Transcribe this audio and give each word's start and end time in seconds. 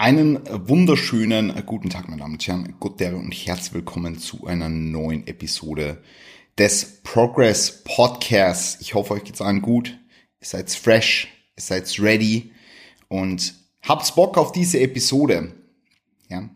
Einen 0.00 0.40
wunderschönen 0.66 1.54
äh, 1.54 1.62
guten 1.62 1.90
Tag, 1.90 2.08
meine 2.08 2.22
Damen 2.22 2.32
und 2.32 2.46
Herren, 2.46 2.74
Gottere 2.80 3.16
und 3.16 3.32
herzlich 3.32 3.74
willkommen 3.74 4.18
zu 4.18 4.46
einer 4.46 4.70
neuen 4.70 5.26
Episode 5.26 6.02
des 6.56 7.02
Progress 7.02 7.84
Podcasts. 7.84 8.80
Ich 8.80 8.94
hoffe, 8.94 9.12
euch 9.12 9.24
geht's 9.24 9.42
allen 9.42 9.60
gut. 9.60 9.98
Ihr 10.40 10.46
seid 10.46 10.70
fresh, 10.70 11.28
ihr 11.54 11.62
seid 11.62 12.00
ready 12.00 12.50
und 13.08 13.52
habt 13.82 14.14
Bock 14.14 14.38
auf 14.38 14.52
diese 14.52 14.80
Episode. 14.80 15.52
Ja. 16.30 16.48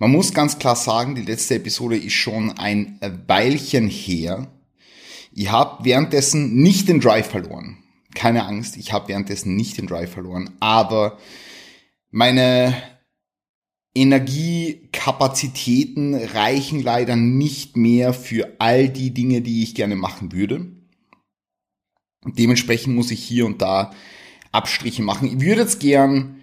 Man 0.00 0.10
muss 0.10 0.34
ganz 0.34 0.58
klar 0.58 0.74
sagen, 0.74 1.14
die 1.14 1.22
letzte 1.22 1.54
Episode 1.54 1.96
ist 1.96 2.14
schon 2.14 2.58
ein 2.58 2.98
Weilchen 3.28 3.86
her. 3.86 4.48
Ihr 5.32 5.52
habt 5.52 5.84
währenddessen 5.84 6.56
nicht 6.56 6.88
den 6.88 6.98
Drive 6.98 7.30
verloren. 7.30 7.84
Keine 8.16 8.44
Angst, 8.46 8.76
ich 8.76 8.92
habe 8.92 9.06
währenddessen 9.06 9.54
nicht 9.54 9.78
den 9.78 9.86
Drive 9.86 10.10
verloren, 10.10 10.50
aber 10.58 11.18
meine 12.12 12.80
Energiekapazitäten 13.94 16.14
reichen 16.14 16.82
leider 16.82 17.14
nicht 17.16 17.76
mehr 17.76 18.14
für 18.14 18.56
all 18.58 18.88
die 18.88 19.12
Dinge, 19.12 19.42
die 19.42 19.62
ich 19.62 19.74
gerne 19.74 19.96
machen 19.96 20.32
würde. 20.32 20.72
Dementsprechend 22.24 22.94
muss 22.94 23.10
ich 23.10 23.22
hier 23.24 23.44
und 23.46 23.60
da 23.60 23.92
Abstriche 24.52 25.02
machen. 25.02 25.26
Ich 25.26 25.40
würde 25.40 25.62
jetzt 25.62 25.80
gern 25.80 26.36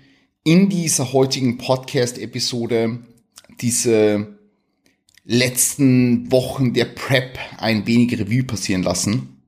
in 0.43 0.67
dieser 0.69 1.13
heutigen 1.13 1.57
Podcast-Episode 1.57 2.99
diese 3.61 4.37
letzten 5.23 6.29
Wochen 6.31 6.73
der 6.73 6.85
Prep 6.85 7.37
ein 7.57 7.85
wenig 7.85 8.17
Revue 8.19 8.43
passieren 8.43 8.81
lassen 8.83 9.38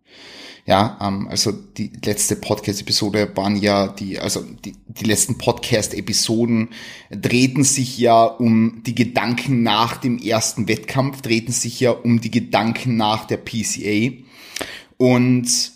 ja, 0.66 0.98
ähm, 1.02 1.28
also 1.28 1.52
die 1.52 1.92
letzte 2.04 2.36
Podcast-Episode 2.36 3.32
waren 3.36 3.56
ja 3.56 3.88
die, 3.88 4.20
also 4.20 4.42
die, 4.42 4.76
die 4.88 5.06
letzten 5.06 5.38
Podcast-Episoden 5.38 6.70
drehten 7.10 7.64
sich 7.64 7.98
ja 7.98 8.24
um 8.24 8.84
die 8.86 8.96
Gedanken 8.96 9.64
nach 9.64 9.98
dem 9.98 10.20
ersten 10.20 10.68
Wettkampf, 10.68 11.22
drehten 11.22 11.54
sich 11.54 11.80
ja 11.80 11.92
um 11.92 12.22
die 12.22 12.32
Gedanken 12.32 12.96
nach 12.96 13.26
der 13.26 13.38
PCA. 13.38 14.12
Und 14.98 15.72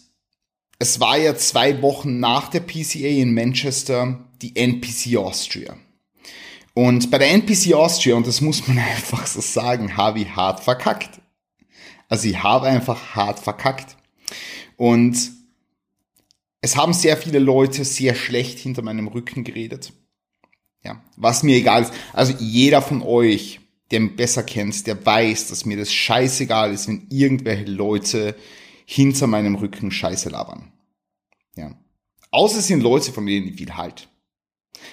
es 0.77 0.99
war 0.99 1.17
ja 1.17 1.35
zwei 1.35 1.81
Wochen 1.81 2.19
nach 2.19 2.49
der 2.49 2.59
PCA 2.59 3.07
in 3.07 3.33
Manchester 3.33 4.19
die 4.41 4.55
NPC 4.55 5.17
Austria. 5.17 5.75
Und 6.75 7.09
bei 7.09 7.17
der 7.17 7.31
NPC 7.31 7.73
Austria, 7.73 8.15
und 8.15 8.27
das 8.27 8.41
muss 8.41 8.67
man 8.67 8.77
einfach 8.95 9.25
so 9.25 9.41
sagen, 9.41 9.97
habe 9.97 10.19
ich 10.19 10.35
hart 10.35 10.63
verkackt. 10.63 11.21
Also 12.07 12.27
ich 12.27 12.43
habe 12.43 12.67
einfach 12.67 13.15
hart 13.15 13.39
verkackt. 13.39 13.95
Und 14.77 15.31
es 16.61 16.75
haben 16.75 16.93
sehr 16.93 17.17
viele 17.17 17.39
Leute 17.39 17.85
sehr 17.85 18.15
schlecht 18.15 18.59
hinter 18.59 18.81
meinem 18.81 19.07
Rücken 19.07 19.43
geredet. 19.43 19.93
Ja, 20.83 21.01
was 21.15 21.43
mir 21.43 21.57
egal 21.57 21.83
ist. 21.83 21.93
Also 22.13 22.33
jeder 22.39 22.81
von 22.81 23.01
euch, 23.01 23.59
der 23.91 23.99
mich 23.99 24.15
besser 24.15 24.43
kennt, 24.43 24.85
der 24.87 25.03
weiß, 25.05 25.47
dass 25.47 25.65
mir 25.65 25.77
das 25.77 25.93
scheißegal 25.93 26.73
ist, 26.73 26.87
wenn 26.87 27.07
irgendwelche 27.09 27.65
Leute 27.65 28.35
hinter 28.85 29.27
meinem 29.27 29.55
Rücken 29.55 29.91
Scheiße 29.91 30.29
labern. 30.29 30.71
Ja. 31.55 31.75
Außer 32.31 32.59
es 32.59 32.67
sind 32.67 32.81
Leute, 32.81 33.11
von 33.11 33.25
denen 33.25 33.47
ich 33.47 33.55
viel 33.55 33.75
halt. 33.75 34.09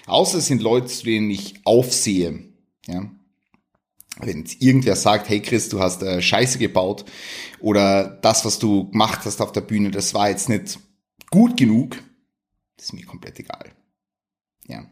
Außer 0.07 0.39
es 0.39 0.47
sind 0.47 0.63
Leute, 0.63 0.87
zu 0.87 1.05
denen 1.05 1.31
ich 1.31 1.55
aufsehe. 1.65 2.45
Ja 2.87 3.11
wenn 4.19 4.45
irgendwer 4.59 4.97
sagt, 4.97 5.29
hey 5.29 5.41
Chris, 5.41 5.69
du 5.69 5.81
hast 5.81 6.03
äh, 6.03 6.21
Scheiße 6.21 6.59
gebaut 6.59 7.05
oder 7.61 8.05
das, 8.23 8.45
was 8.45 8.59
du 8.59 8.91
gemacht 8.91 9.21
hast 9.25 9.41
auf 9.41 9.53
der 9.53 9.63
Bühne, 9.63 9.91
das 9.91 10.15
war 10.15 10.29
jetzt 10.29 10.49
nicht 10.49 10.79
gut 11.31 11.57
genug, 11.57 11.97
ist 12.79 12.93
mir 12.93 13.07
komplett 13.07 13.39
egal. 13.39 13.73
Ja. 14.67 14.85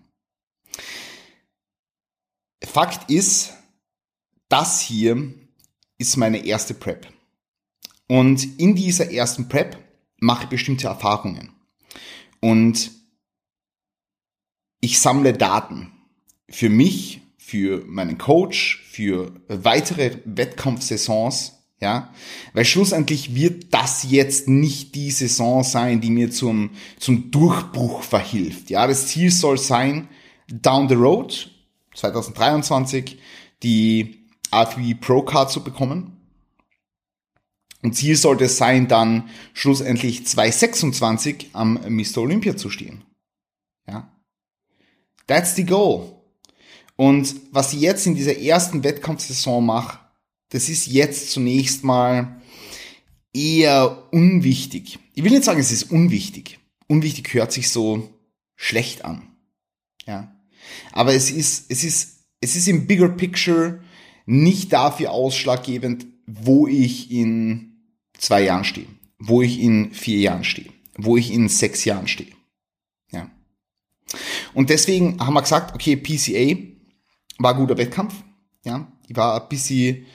Fakt 2.65 3.11
ist, 3.11 3.53
das 4.49 4.81
hier 4.81 5.35
ist 5.99 6.17
meine 6.17 6.45
erste 6.45 6.75
Prep. 6.75 7.07
Und 8.07 8.59
in 8.59 8.75
dieser 8.75 9.11
ersten 9.11 9.49
Prep 9.49 9.79
mache 10.19 10.45
ich 10.45 10.51
bestimmte 10.51 10.89
Erfahrungen. 10.89 11.53
Und 12.41 12.91
ich 14.81 14.99
sammle 14.99 15.33
Daten 15.33 15.93
für 16.49 16.71
mich, 16.71 17.20
für 17.51 17.83
meinen 17.87 18.17
Coach, 18.17 18.81
für 18.89 19.33
weitere 19.49 20.19
Wettkampfsaisons, 20.25 21.55
ja, 21.81 22.15
weil 22.53 22.65
schlussendlich 22.65 23.35
wird 23.35 23.75
das 23.75 24.07
jetzt 24.09 24.47
nicht 24.47 24.95
die 24.95 25.11
Saison 25.11 25.65
sein, 25.65 26.01
die 26.01 26.11
mir 26.11 26.31
zum, 26.31 26.71
zum 27.01 27.33
Durchbruch 27.33 28.03
verhilft. 28.03 28.71
Ja, 28.71 28.87
das 28.87 29.09
Ziel 29.09 29.33
soll 29.33 29.59
sein, 29.59 30.09
down 30.47 30.89
the 30.89 30.95
road, 30.95 31.51
2023, 31.95 33.19
die 33.65 34.29
AFB 34.53 34.95
Pro 35.01 35.23
Card 35.23 35.51
zu 35.51 35.65
bekommen. 35.65 36.19
Und 37.83 37.97
Ziel 37.97 38.15
sollte 38.15 38.45
es 38.45 38.59
sein, 38.59 38.87
dann 38.87 39.29
schlussendlich 39.55 40.25
2026 40.25 41.51
am 41.55 41.81
Mr. 41.89 42.19
Olympia 42.19 42.57
zu 42.57 42.71
stehen. 42.71 43.03
Ja. 43.89 44.09
That's 45.27 45.57
the 45.57 45.65
goal. 45.65 46.20
Und 47.01 47.35
was 47.51 47.73
ich 47.73 47.81
jetzt 47.81 48.07
in 48.07 48.15
dieser 48.15 48.39
ersten 48.39 48.85
Wettkampfsaison 48.85 49.65
mache, 49.65 50.01
das 50.51 50.69
ist 50.69 50.87
jetzt 50.87 51.31
zunächst 51.31 51.83
mal 51.83 52.43
eher 53.33 54.13
unwichtig. 54.13 54.99
Ich 55.15 55.25
will 55.25 55.31
nicht 55.31 55.45
sagen, 55.45 55.61
es 55.61 55.73
ist 55.73 55.91
unwichtig. 55.91 56.59
Unwichtig 56.89 57.33
hört 57.33 57.53
sich 57.53 57.71
so 57.71 58.11
schlecht 58.55 59.07
an. 59.07 59.23
Ja. 60.07 60.37
Aber 60.93 61.15
es 61.15 61.31
ist, 61.31 61.71
es 61.71 61.85
ist, 61.85 62.19
es 62.43 62.55
ist 62.55 62.69
im 62.69 62.87
bigger 62.87 63.09
picture 63.09 63.83
nicht 64.27 64.71
dafür 64.75 65.13
ausschlaggebend, 65.13 66.07
wo 66.27 66.67
ich 66.67 67.11
in 67.11 67.79
zwei 68.19 68.43
Jahren 68.43 68.65
stehe, 68.65 68.89
wo 69.19 69.41
ich 69.41 69.59
in 69.59 69.95
vier 69.95 70.19
Jahren 70.19 70.45
stehe, 70.45 70.69
wo 70.99 71.17
ich 71.17 71.33
in 71.33 71.49
sechs 71.49 71.87
Jahren 71.87 72.09
stehe. 72.09 72.33
Ja. 73.11 73.31
Und 74.53 74.69
deswegen 74.69 75.19
haben 75.19 75.33
wir 75.33 75.41
gesagt, 75.41 75.75
okay, 75.75 75.97
PCA, 75.97 76.71
war 77.43 77.55
ein 77.55 77.61
guter 77.61 77.79
Wettkampf. 77.79 78.15
Ja, 78.65 78.87
ich 79.09 79.17
war 79.17 79.43
ein 79.43 79.49
bisschen 79.49 80.07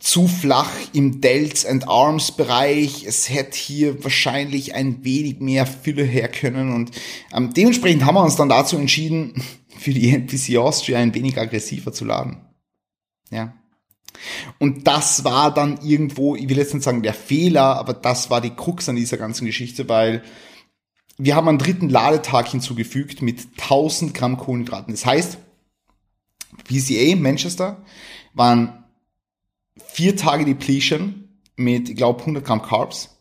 zu 0.00 0.26
flach 0.26 0.72
im 0.92 1.20
Delts 1.20 1.64
and 1.64 1.86
Arms 1.88 2.32
Bereich. 2.32 3.04
Es 3.06 3.30
hätte 3.30 3.56
hier 3.56 4.02
wahrscheinlich 4.02 4.74
ein 4.74 5.04
wenig 5.04 5.40
mehr 5.40 5.66
Fülle 5.66 6.04
her 6.04 6.28
können 6.28 6.72
und 6.72 6.90
ähm, 7.34 7.52
dementsprechend 7.54 8.04
haben 8.04 8.14
wir 8.14 8.24
uns 8.24 8.36
dann 8.36 8.48
dazu 8.48 8.76
entschieden, 8.76 9.42
für 9.78 9.92
die 9.92 10.10
NPC 10.10 10.56
Austria 10.56 10.98
ein 10.98 11.14
wenig 11.14 11.38
aggressiver 11.38 11.92
zu 11.92 12.04
laden. 12.04 12.38
Ja. 13.30 13.54
Und 14.58 14.86
das 14.86 15.24
war 15.24 15.54
dann 15.54 15.78
irgendwo, 15.82 16.34
ich 16.34 16.48
will 16.48 16.58
jetzt 16.58 16.74
nicht 16.74 16.82
sagen 16.82 17.02
der 17.02 17.14
Fehler, 17.14 17.76
aber 17.76 17.94
das 17.94 18.28
war 18.28 18.40
die 18.40 18.50
Krux 18.50 18.88
an 18.88 18.96
dieser 18.96 19.16
ganzen 19.16 19.46
Geschichte, 19.46 19.88
weil 19.88 20.22
wir 21.16 21.36
haben 21.36 21.48
einen 21.48 21.58
dritten 21.58 21.88
Ladetag 21.88 22.48
hinzugefügt 22.48 23.22
mit 23.22 23.46
1000 23.60 24.12
Gramm 24.14 24.36
Kohlenhydraten. 24.36 24.92
Das 24.92 25.06
heißt, 25.06 25.38
PCA 26.70 27.16
Manchester 27.16 27.82
waren 28.34 28.84
vier 29.76 30.16
Tage 30.16 30.44
Depletion 30.44 31.28
mit, 31.56 31.88
ich 31.88 31.96
glaube, 31.96 32.20
100 32.20 32.44
Gramm 32.44 32.62
Carbs. 32.62 33.16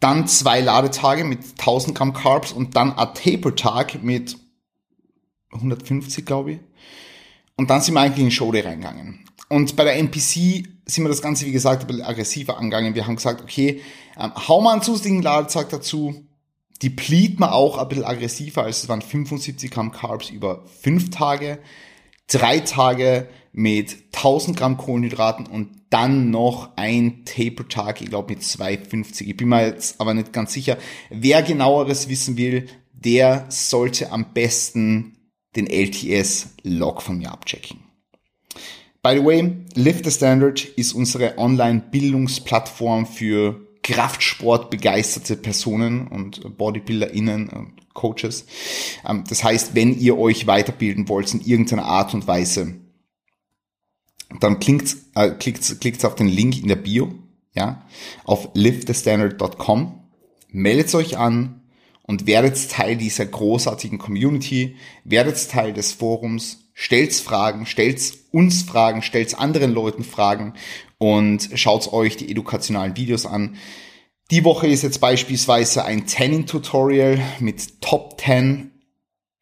Dann 0.00 0.26
zwei 0.26 0.60
Ladetage 0.60 1.24
mit 1.24 1.40
1000 1.58 1.96
Gramm 1.96 2.12
Carbs 2.12 2.52
und 2.52 2.76
dann 2.76 2.98
ein 2.98 3.14
Taper-Tag 3.14 4.02
mit 4.02 4.36
150, 5.52 6.24
glaube 6.24 6.52
ich. 6.52 6.58
Und 7.56 7.70
dann 7.70 7.80
sind 7.80 7.94
wir 7.94 8.00
eigentlich 8.00 8.24
in 8.24 8.30
Show 8.30 8.50
Day 8.50 8.62
reingegangen. 8.62 9.24
Und 9.48 9.76
bei 9.76 9.84
der 9.84 9.96
NPC 9.96 10.66
sind 10.86 11.04
wir 11.04 11.08
das 11.08 11.22
Ganze, 11.22 11.46
wie 11.46 11.52
gesagt, 11.52 11.82
ein 11.82 11.86
bisschen 11.86 12.04
aggressiver 12.04 12.56
angegangen. 12.56 12.94
Wir 12.94 13.06
haben 13.06 13.16
gesagt, 13.16 13.42
okay, 13.42 13.82
ähm, 14.18 14.32
hau 14.48 14.60
mal 14.60 14.72
einen 14.72 14.82
zusätzlichen 14.82 15.22
Ladetag 15.22 15.68
dazu, 15.68 16.26
deplete 16.82 17.38
man 17.38 17.50
auch 17.50 17.78
ein 17.78 17.88
bisschen 17.88 18.04
aggressiver, 18.04 18.64
also 18.64 18.84
es 18.84 18.88
waren 18.88 19.02
75 19.02 19.70
Gramm 19.70 19.92
Carbs 19.92 20.30
über 20.30 20.64
fünf 20.80 21.10
Tage 21.10 21.58
drei 22.26 22.60
Tage 22.60 23.28
mit 23.52 23.96
1000 24.14 24.56
Gramm 24.56 24.76
Kohlenhydraten 24.76 25.46
und 25.46 25.82
dann 25.90 26.30
noch 26.30 26.70
ein 26.76 27.24
Taper-Tag, 27.24 28.00
ich 28.00 28.08
glaube 28.08 28.32
mit 28.32 28.42
250. 28.42 29.28
Ich 29.28 29.36
bin 29.36 29.48
mir 29.48 29.66
jetzt 29.66 30.00
aber 30.00 30.14
nicht 30.14 30.32
ganz 30.32 30.52
sicher. 30.54 30.78
Wer 31.10 31.42
genaueres 31.42 32.08
wissen 32.08 32.38
will, 32.38 32.66
der 32.92 33.46
sollte 33.50 34.10
am 34.10 34.32
besten 34.32 35.18
den 35.54 35.66
LTS-Log 35.66 37.02
von 37.02 37.18
mir 37.18 37.30
abchecken. 37.30 37.80
By 39.02 39.16
the 39.16 39.24
way, 39.24 39.56
Lift 39.74 40.04
the 40.04 40.10
Standard 40.10 40.64
ist 40.64 40.92
unsere 40.92 41.36
Online-Bildungsplattform 41.36 43.04
für 43.04 43.60
Kraftsport 43.82 44.70
begeisterte 44.70 45.36
Personen 45.36 46.06
und 46.06 46.56
BodybuilderInnen 46.56 47.48
und 47.48 47.94
Coaches. 47.94 48.46
Ähm, 49.06 49.24
das 49.28 49.42
heißt, 49.42 49.74
wenn 49.74 49.98
ihr 49.98 50.18
euch 50.18 50.46
weiterbilden 50.46 51.08
wollt 51.08 51.32
in 51.34 51.40
irgendeiner 51.40 51.84
Art 51.84 52.14
und 52.14 52.26
Weise, 52.26 52.76
dann 54.40 54.60
klickt, 54.60 54.96
äh, 55.14 55.30
klickt, 55.30 55.80
klickt 55.80 56.04
auf 56.04 56.14
den 56.14 56.28
Link 56.28 56.60
in 56.60 56.68
der 56.68 56.76
Bio, 56.76 57.12
ja, 57.54 57.84
auf 58.24 58.48
liftthestandard.com, 58.54 60.00
meldet 60.48 60.94
euch 60.94 61.18
an 61.18 61.62
und 62.02 62.26
werdet 62.26 62.70
Teil 62.70 62.96
dieser 62.96 63.26
großartigen 63.26 63.98
Community, 63.98 64.76
werdet 65.04 65.50
Teil 65.50 65.72
des 65.72 65.92
Forums, 65.92 66.70
stellt 66.72 67.12
Fragen, 67.14 67.66
stellt 67.66 68.00
uns 68.30 68.62
Fragen, 68.62 69.02
stellt 69.02 69.38
anderen 69.38 69.72
Leuten 69.72 70.04
Fragen 70.04 70.54
und 71.02 71.50
schaut 71.56 71.92
euch 71.92 72.16
die 72.16 72.30
edukationalen 72.30 72.96
Videos 72.96 73.26
an. 73.26 73.56
Die 74.30 74.44
Woche 74.44 74.68
ist 74.68 74.82
jetzt 74.82 75.00
beispielsweise 75.00 75.84
ein 75.84 76.06
Tanning-Tutorial 76.06 77.20
mit 77.40 77.80
Top 77.80 78.20
10 78.20 78.70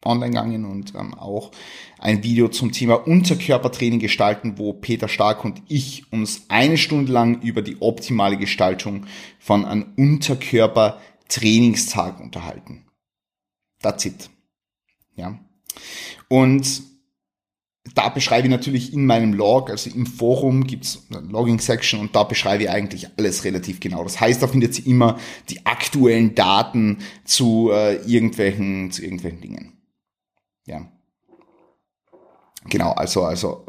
online 0.03 0.31
gegangen 0.31 0.65
und 0.65 0.95
ähm, 0.95 1.13
auch 1.13 1.51
ein 1.99 2.23
Video 2.23 2.47
zum 2.47 2.71
Thema 2.71 3.07
Unterkörpertraining 3.07 3.99
gestalten, 3.99 4.57
wo 4.57 4.73
Peter 4.73 5.07
Stark 5.07 5.45
und 5.45 5.61
ich 5.67 6.11
uns 6.11 6.45
eine 6.47 6.79
Stunde 6.79 7.11
lang 7.11 7.43
über 7.43 7.61
die 7.61 7.79
optimale 7.79 8.37
Gestaltung 8.37 9.05
von 9.37 9.63
einem 9.63 9.93
Unterkörpertrainingstag 9.97 12.19
unterhalten. 12.19 12.87
That's 13.83 14.05
it. 14.05 14.31
Ja. 15.15 15.37
Und 16.27 16.90
da 17.95 18.09
beschreibe 18.09 18.47
ich 18.47 18.51
natürlich 18.51 18.93
in 18.93 19.05
meinem 19.05 19.33
Log, 19.33 19.69
also 19.69 19.89
im 19.89 20.05
Forum 20.05 20.65
gibt's 20.65 21.07
eine 21.09 21.27
Logging-Section 21.27 21.99
und 21.99 22.15
da 22.15 22.23
beschreibe 22.23 22.63
ich 22.63 22.69
eigentlich 22.69 23.07
alles 23.17 23.43
relativ 23.43 23.79
genau. 23.79 24.03
Das 24.03 24.19
heißt, 24.21 24.41
da 24.41 24.47
findet 24.47 24.79
ihr 24.79 24.87
immer 24.87 25.17
die 25.49 25.65
aktuellen 25.65 26.35
Daten 26.35 26.99
zu 27.25 27.71
äh, 27.71 27.95
irgendwelchen, 28.05 28.91
zu 28.91 29.03
irgendwelchen 29.03 29.41
Dingen. 29.41 29.73
Ja. 30.65 30.91
Genau, 32.65 32.91
also, 32.91 33.23
also 33.23 33.65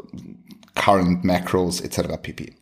Current 0.75 1.23
Macros 1.23 1.81
etc. 1.81 2.17
pp. 2.21 2.55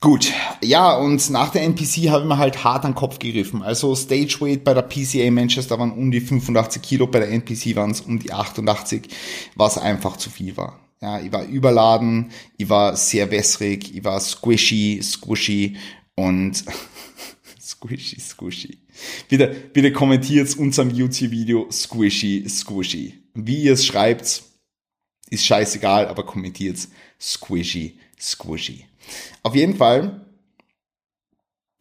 Gut, 0.00 0.32
ja, 0.62 0.96
und 0.96 1.28
nach 1.30 1.50
der 1.50 1.62
NPC 1.62 2.10
habe 2.10 2.22
ich 2.22 2.28
mir 2.28 2.38
halt 2.38 2.62
hart 2.62 2.84
an 2.84 2.92
den 2.92 2.96
Kopf 2.96 3.18
gegriffen. 3.18 3.62
Also 3.62 3.96
Stage 3.96 4.36
Weight 4.38 4.62
bei 4.62 4.72
der 4.72 4.82
PCA 4.82 5.28
Manchester 5.32 5.76
waren 5.76 5.90
um 5.90 6.12
die 6.12 6.20
85 6.20 6.80
Kilo, 6.80 7.08
bei 7.08 7.18
der 7.18 7.32
NPC 7.32 7.74
waren 7.74 7.90
es 7.90 8.02
um 8.02 8.20
die 8.20 8.32
88, 8.32 9.08
was 9.56 9.76
einfach 9.76 10.16
zu 10.16 10.30
viel 10.30 10.56
war. 10.56 10.78
Ja, 11.00 11.20
ich 11.20 11.32
war 11.32 11.44
überladen, 11.44 12.30
ich 12.56 12.68
war 12.68 12.96
sehr 12.96 13.32
wässrig, 13.32 13.92
ich 13.96 14.04
war 14.04 14.20
squishy, 14.20 15.00
squishy 15.02 15.76
und 16.14 16.64
squishy, 17.60 18.20
squishy. 18.20 18.78
Bitte, 19.28 19.48
bitte 19.72 19.92
kommentiert 19.92 20.56
unserem 20.58 20.90
YouTube-Video 20.90 21.66
squishy, 21.72 22.48
squishy. 22.48 23.14
Wie 23.34 23.64
ihr 23.64 23.72
es 23.72 23.84
schreibt, 23.84 24.44
ist 25.28 25.44
scheißegal, 25.44 26.06
aber 26.06 26.24
kommentiert 26.24 26.78
squishy, 27.20 27.98
squishy. 28.20 28.84
Auf 29.42 29.54
jeden 29.54 29.76
Fall 29.76 30.24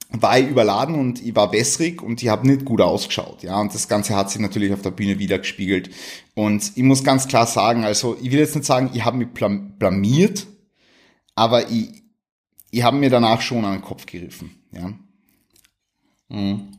war 0.09 0.39
ich 0.39 0.47
überladen 0.47 0.95
und 0.95 1.21
ich 1.21 1.35
war 1.35 1.51
wässrig 1.51 2.01
und 2.01 2.21
ich 2.24 2.29
habe 2.29 2.47
nicht 2.47 2.65
gut 2.65 2.81
ausgeschaut. 2.81 3.44
Ja, 3.44 3.59
und 3.59 3.74
das 3.74 3.88
Ganze 3.88 4.15
hat 4.15 4.31
sich 4.31 4.39
natürlich 4.39 4.74
auf 4.74 4.81
der 4.81 4.91
Bühne 4.91 5.19
wieder 5.19 5.38
gespiegelt. 5.39 5.89
Und 6.33 6.71
ich 6.75 6.83
muss 6.83 7.03
ganz 7.03 7.27
klar 7.27 7.45
sagen, 7.45 7.83
also 7.83 8.18
ich 8.21 8.31
will 8.31 8.39
jetzt 8.39 8.56
nicht 8.56 8.65
sagen, 8.65 8.91
ich 8.94 9.03
habe 9.03 9.18
mich 9.18 9.29
blamiert, 9.29 10.47
aber 11.35 11.69
ich, 11.69 12.03
ich 12.71 12.83
habe 12.83 12.97
mir 12.97 13.09
danach 13.09 13.41
schon 13.41 13.65
an 13.65 13.73
den 13.73 13.81
Kopf 13.81 14.06
gegriffen. 14.06 14.51
Ja. 14.71 14.94
Mhm. 16.30 16.71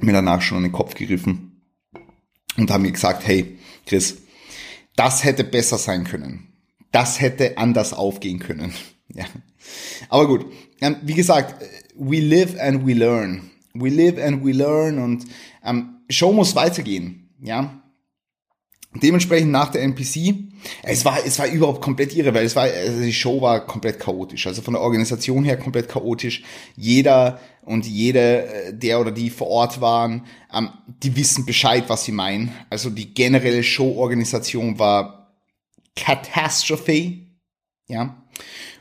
Mir 0.00 0.12
danach 0.12 0.42
schon 0.42 0.58
an 0.58 0.64
den 0.64 0.72
Kopf 0.72 0.94
gegriffen 0.94 1.62
und 2.56 2.70
habe 2.70 2.82
mir 2.82 2.92
gesagt, 2.92 3.26
hey, 3.26 3.58
Chris, 3.86 4.18
das 4.96 5.22
hätte 5.24 5.44
besser 5.44 5.78
sein 5.78 6.04
können. 6.04 6.47
Das 6.92 7.20
hätte 7.20 7.58
anders 7.58 7.92
aufgehen 7.92 8.38
können. 8.38 8.72
Ja. 9.14 9.24
Aber 10.10 10.26
gut, 10.26 10.44
ähm, 10.82 10.96
wie 11.02 11.14
gesagt, 11.14 11.64
we 11.96 12.20
live 12.20 12.60
and 12.60 12.86
we 12.86 12.92
learn. 12.92 13.50
We 13.72 13.88
live 13.88 14.22
and 14.22 14.44
we 14.44 14.52
learn 14.52 14.98
und 14.98 15.24
ähm, 15.64 16.00
Show 16.10 16.30
muss 16.30 16.54
weitergehen. 16.54 17.30
Ja. 17.40 17.82
Dementsprechend 18.94 19.50
nach 19.50 19.70
der 19.70 19.82
NPC, 19.82 20.34
es 20.82 21.04
war, 21.04 21.18
es 21.24 21.38
war 21.38 21.46
überhaupt 21.46 21.82
komplett 21.82 22.16
irre, 22.16 22.32
weil 22.34 22.46
es 22.46 22.56
war, 22.56 22.64
also 22.64 23.00
die 23.00 23.12
Show 23.12 23.40
war 23.40 23.66
komplett 23.66 24.00
chaotisch. 24.00 24.46
Also 24.46 24.62
von 24.62 24.74
der 24.74 24.82
Organisation 24.82 25.44
her 25.44 25.58
komplett 25.58 25.88
chaotisch. 25.88 26.42
Jeder 26.74 27.38
und 27.62 27.86
jede, 27.86 28.46
äh, 28.46 28.74
der 28.74 29.00
oder 29.00 29.12
die 29.12 29.30
vor 29.30 29.48
Ort 29.48 29.80
waren, 29.80 30.24
ähm, 30.54 30.70
die 31.02 31.14
wissen 31.16 31.44
Bescheid, 31.44 31.84
was 31.88 32.04
sie 32.04 32.12
meinen. 32.12 32.52
Also 32.70 32.88
die 32.88 33.12
generelle 33.12 33.62
Showorganisation 33.62 34.78
war 34.78 35.17
Katastrophe. 35.98 37.18
Ja. 37.88 38.22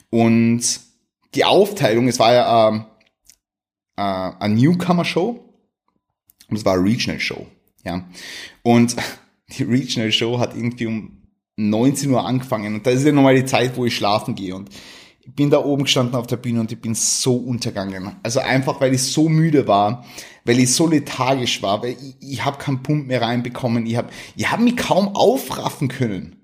Und 0.10 0.62
die 1.36 1.46
Aufteilung, 1.46 2.08
es 2.08 2.20
war 2.20 2.34
ja 2.34 2.70
ähm, 2.70 2.86
äh, 3.96 4.02
eine 4.02 4.56
Newcomer-Show 4.56 5.44
und 6.50 6.56
es 6.56 6.66
war 6.66 6.76
eine 6.76 6.84
Regional-Show. 6.84 7.48
Ja. 7.84 8.08
Und 8.64 8.96
die 9.58 9.64
Regional-Show 9.64 10.40
hat 10.40 10.56
irgendwie 10.56 10.88
um 10.88 11.24
19 11.58 12.12
Uhr 12.12 12.24
angefangen 12.24 12.76
und 12.76 12.86
da 12.86 12.92
ist 12.92 13.04
ja 13.04 13.12
nochmal 13.12 13.36
die 13.36 13.46
Zeit, 13.46 13.76
wo 13.78 13.86
ich 13.86 13.96
schlafen 13.96 14.36
gehe 14.36 14.56
und 14.56 14.70
ich 15.22 15.34
bin 15.34 15.50
da 15.50 15.58
oben 15.64 15.84
gestanden 15.84 16.16
auf 16.16 16.28
der 16.28 16.38
Bühne 16.38 16.62
und 16.62 16.72
ich 16.72 16.80
bin 16.80 16.94
so 16.94 17.36
untergegangen. 17.36 18.16
Also 18.24 18.40
einfach, 18.40 18.80
weil 18.80 18.94
ich 18.94 19.02
so 19.02 19.28
müde 19.28 19.68
war, 19.68 20.06
weil 20.46 20.60
ich 20.60 20.72
so 20.72 20.88
lethargisch 20.88 21.62
war, 21.62 21.82
weil 21.82 21.98
ich, 22.00 22.16
ich 22.22 22.46
habe 22.46 22.60
keinen 22.60 22.82
Pump 22.82 23.08
mehr 23.08 23.22
reinbekommen. 23.22 23.86
Ich 23.88 23.98
habe 23.98 24.10
ich 24.36 24.50
hab 24.50 24.62
mich 24.62 24.78
kaum 24.78 25.16
aufraffen 25.16 25.90
können 25.90 26.37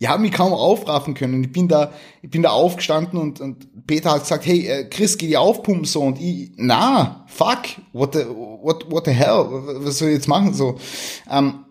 ich 0.00 0.08
habe 0.08 0.22
mich 0.22 0.32
kaum 0.32 0.54
aufraffen 0.54 1.12
können. 1.12 1.44
Ich 1.44 1.52
bin 1.52 1.68
da, 1.68 1.92
ich 2.22 2.30
bin 2.30 2.42
da 2.42 2.50
aufgestanden 2.50 3.20
und, 3.20 3.38
und 3.38 3.86
Peter 3.86 4.12
hat 4.12 4.22
gesagt, 4.22 4.46
hey, 4.46 4.66
äh, 4.66 4.84
Chris, 4.88 5.18
geh 5.18 5.26
die 5.26 5.36
aufpumpen 5.36 5.84
so 5.84 6.00
und 6.00 6.18
ich, 6.18 6.52
na, 6.56 7.26
fuck, 7.28 7.64
what 7.92 8.14
the, 8.14 8.24
what, 8.26 8.90
what 8.90 9.04
the 9.04 9.12
hell, 9.12 9.46
was 9.84 9.98
soll 9.98 10.08
ich 10.08 10.14
jetzt 10.14 10.26
machen 10.26 10.54
so? 10.54 10.80
Ähm, 11.28 11.66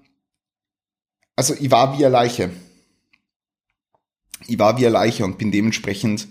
also 1.36 1.56
ich 1.56 1.72
war 1.72 1.98
wie 1.98 2.06
eine 2.06 2.14
Leiche. 2.14 2.52
Ich 4.46 4.60
war 4.60 4.78
wie 4.78 4.86
eine 4.86 4.94
Leiche 4.94 5.26
und 5.26 5.40
bin 5.40 5.52
dementsprechend 5.52 6.28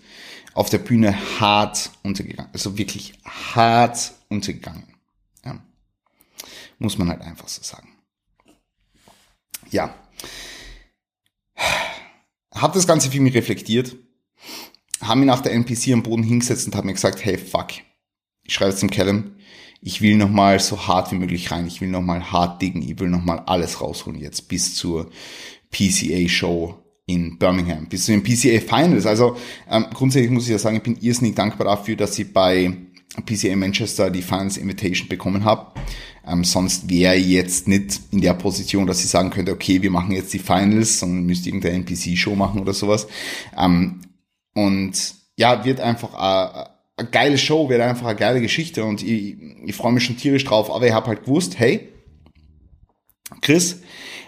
auf 0.55 0.71
der 0.71 0.79
Bühne 0.79 1.17
hart 1.41 1.91
untergegangen. 2.05 2.53
Also 2.53 2.79
wirklich 2.79 3.15
hart 3.25 4.13
untergegangen. 4.29 4.85
Ja. 5.45 5.59
Muss 6.79 6.97
man 6.97 7.09
halt 7.09 7.23
einfach 7.23 7.49
so 7.49 7.61
sagen. 7.65 7.89
Ja 9.73 9.93
habe 12.61 12.75
das 12.75 12.87
Ganze 12.87 13.11
für 13.11 13.21
mich 13.21 13.35
reflektiert, 13.35 13.97
habe 15.01 15.21
mich 15.21 15.27
nach 15.27 15.41
der 15.41 15.53
NPC 15.53 15.93
am 15.93 16.03
Boden 16.03 16.23
hingesetzt 16.23 16.67
und 16.67 16.75
habe 16.75 16.87
mir 16.87 16.95
gesagt, 16.95 17.25
hey, 17.25 17.39
fuck, 17.39 17.69
ich 18.45 18.55
schreibe 18.55 18.71
jetzt 18.71 18.81
zum 18.81 18.91
Callum, 18.91 19.33
ich 19.81 20.01
will 20.03 20.17
nochmal 20.17 20.59
so 20.59 20.89
hart 20.89 21.13
wie 21.13 21.17
möglich 21.17 21.51
rein, 21.51 21.67
ich 21.67 21.81
will 21.81 21.89
nochmal 21.89 22.33
hart 22.33 22.61
diggen, 22.63 22.83
ich 22.83 22.99
will 22.99 23.09
nochmal 23.09 23.41
alles 23.47 23.81
rausholen 23.81 24.21
jetzt 24.21 24.49
bis 24.49 24.75
zur 24.75 25.11
PCA-Show 25.71 26.83
in 27.07 27.39
Birmingham, 27.39 27.87
bis 27.87 28.05
zu 28.05 28.13
den 28.13 28.23
PCA 28.23 28.61
Finals. 28.61 29.07
Also 29.07 29.37
ähm, 29.71 29.87
grundsätzlich 29.95 30.31
muss 30.31 30.45
ich 30.45 30.51
ja 30.51 30.59
sagen, 30.59 30.77
ich 30.77 30.83
bin 30.83 30.99
irrsinnig 31.01 31.35
dankbar 31.35 31.67
dafür, 31.67 31.97
dass 31.97 32.19
ich 32.19 32.33
bei 32.33 32.77
PCA 33.25 33.57
Manchester 33.57 34.11
die 34.11 34.23
Finals 34.23 34.57
Invitation 34.57 35.09
bekommen 35.09 35.45
habe. 35.45 35.73
Ähm, 36.27 36.45
sonst 36.45 36.91
wäre 36.91 37.17
jetzt 37.17 37.69
nicht 37.69 38.01
in 38.11 38.21
der 38.21 38.35
Position, 38.35 38.87
dass 38.87 39.03
ich 39.03 39.11
sagen 39.11 39.31
könnte, 39.31 39.53
okay, 39.53 39.83
wir 39.83 39.91
machen 39.91 40.13
jetzt 40.13 40.33
die 40.33 40.39
Finals 40.39 41.03
und 41.03 41.25
müsste 41.25 41.49
irgendeine 41.49 41.77
NPC-Show 41.77 42.35
machen 42.35 42.61
oder 42.61 42.75
sowas. 42.75 43.07
Ähm, 43.57 44.01
und 44.55 45.15
ja, 45.37 45.65
wird 45.65 45.81
einfach 45.81 46.15
eine, 46.15 46.71
eine 46.97 47.09
geile 47.11 47.39
Show, 47.39 47.69
wird 47.69 47.81
einfach 47.81 48.07
eine 48.07 48.19
geile 48.19 48.41
Geschichte 48.41 48.85
und 48.85 49.03
ich, 49.03 49.37
ich 49.65 49.75
freue 49.75 49.93
mich 49.93 50.05
schon 50.05 50.17
tierisch 50.17 50.45
drauf, 50.45 50.71
aber 50.71 50.87
ich 50.87 50.93
habe 50.93 51.07
halt 51.07 51.25
gewusst, 51.25 51.59
hey, 51.59 51.89
Chris, 53.41 53.81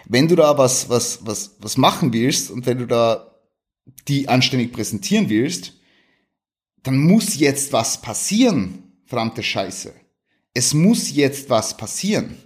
wenn 0.07 0.27
du 0.27 0.35
da 0.35 0.57
was, 0.57 0.89
was, 0.89 1.25
was, 1.25 1.57
was 1.59 1.77
machen 1.77 2.13
willst 2.13 2.49
und 2.49 2.65
wenn 2.65 2.77
du 2.77 2.87
da 2.87 3.31
die 4.07 4.29
anständig 4.29 4.71
präsentieren 4.71 5.29
willst, 5.29 5.73
dann 6.83 6.97
muss 6.97 7.37
jetzt 7.37 7.73
was 7.73 8.01
passieren, 8.01 8.80
verdammte 9.11 9.43
Scheiße. 9.43 9.93
Es 10.53 10.73
muss 10.73 11.11
jetzt 11.11 11.49
was 11.49 11.75
passieren. 11.75 12.37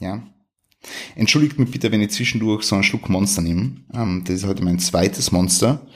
Ja. 0.00 0.26
Entschuldigt 1.14 1.60
mich 1.60 1.70
bitte, 1.70 1.92
wenn 1.92 2.02
ich 2.02 2.10
zwischendurch 2.10 2.64
so 2.64 2.74
einen 2.74 2.82
Schluck 2.82 3.08
Monster 3.08 3.40
nehme. 3.40 3.76
Ähm, 3.94 4.24
das 4.24 4.36
ist 4.36 4.46
heute 4.46 4.64
mein 4.64 4.80
zweites 4.80 5.30
Monster. 5.30 5.86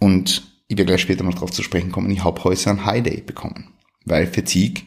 Und 0.00 0.42
ich 0.66 0.76
werde 0.76 0.86
gleich 0.86 1.02
später 1.02 1.22
noch 1.22 1.34
darauf 1.34 1.52
zu 1.52 1.62
sprechen 1.62 1.92
kommen, 1.92 2.10
ich 2.10 2.24
habe 2.24 2.42
heute 2.42 2.68
einen 2.68 2.84
High 2.84 3.04
Day 3.04 3.20
bekommen. 3.20 3.72
Weil 4.04 4.26
Fatigue 4.26 4.82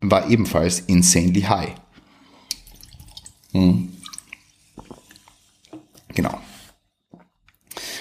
war 0.00 0.28
ebenfalls 0.28 0.80
insanely 0.80 1.42
high. 1.42 1.74
Hm. 3.52 3.96
Genau. 6.14 6.38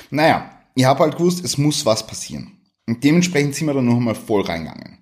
Naja, 0.10 0.62
ich 0.75 0.84
habe 0.84 1.03
halt 1.03 1.15
gewusst, 1.15 1.43
es 1.46 1.57
muss 1.57 1.86
was 1.86 2.05
passieren. 2.05 2.51
Und 2.86 3.01
dementsprechend 3.01 3.55
sind 3.55 3.67
wir 3.67 3.74
dann 3.74 3.86
noch 3.86 3.96
einmal 3.96 4.15
voll 4.15 4.41
reingegangen. 4.41 4.98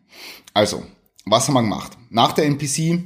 Also, 0.53 0.83
was 1.25 1.47
haben 1.47 1.55
wir 1.55 1.61
gemacht? 1.63 1.97
Nach 2.09 2.33
der 2.33 2.45
NPC, 2.45 3.03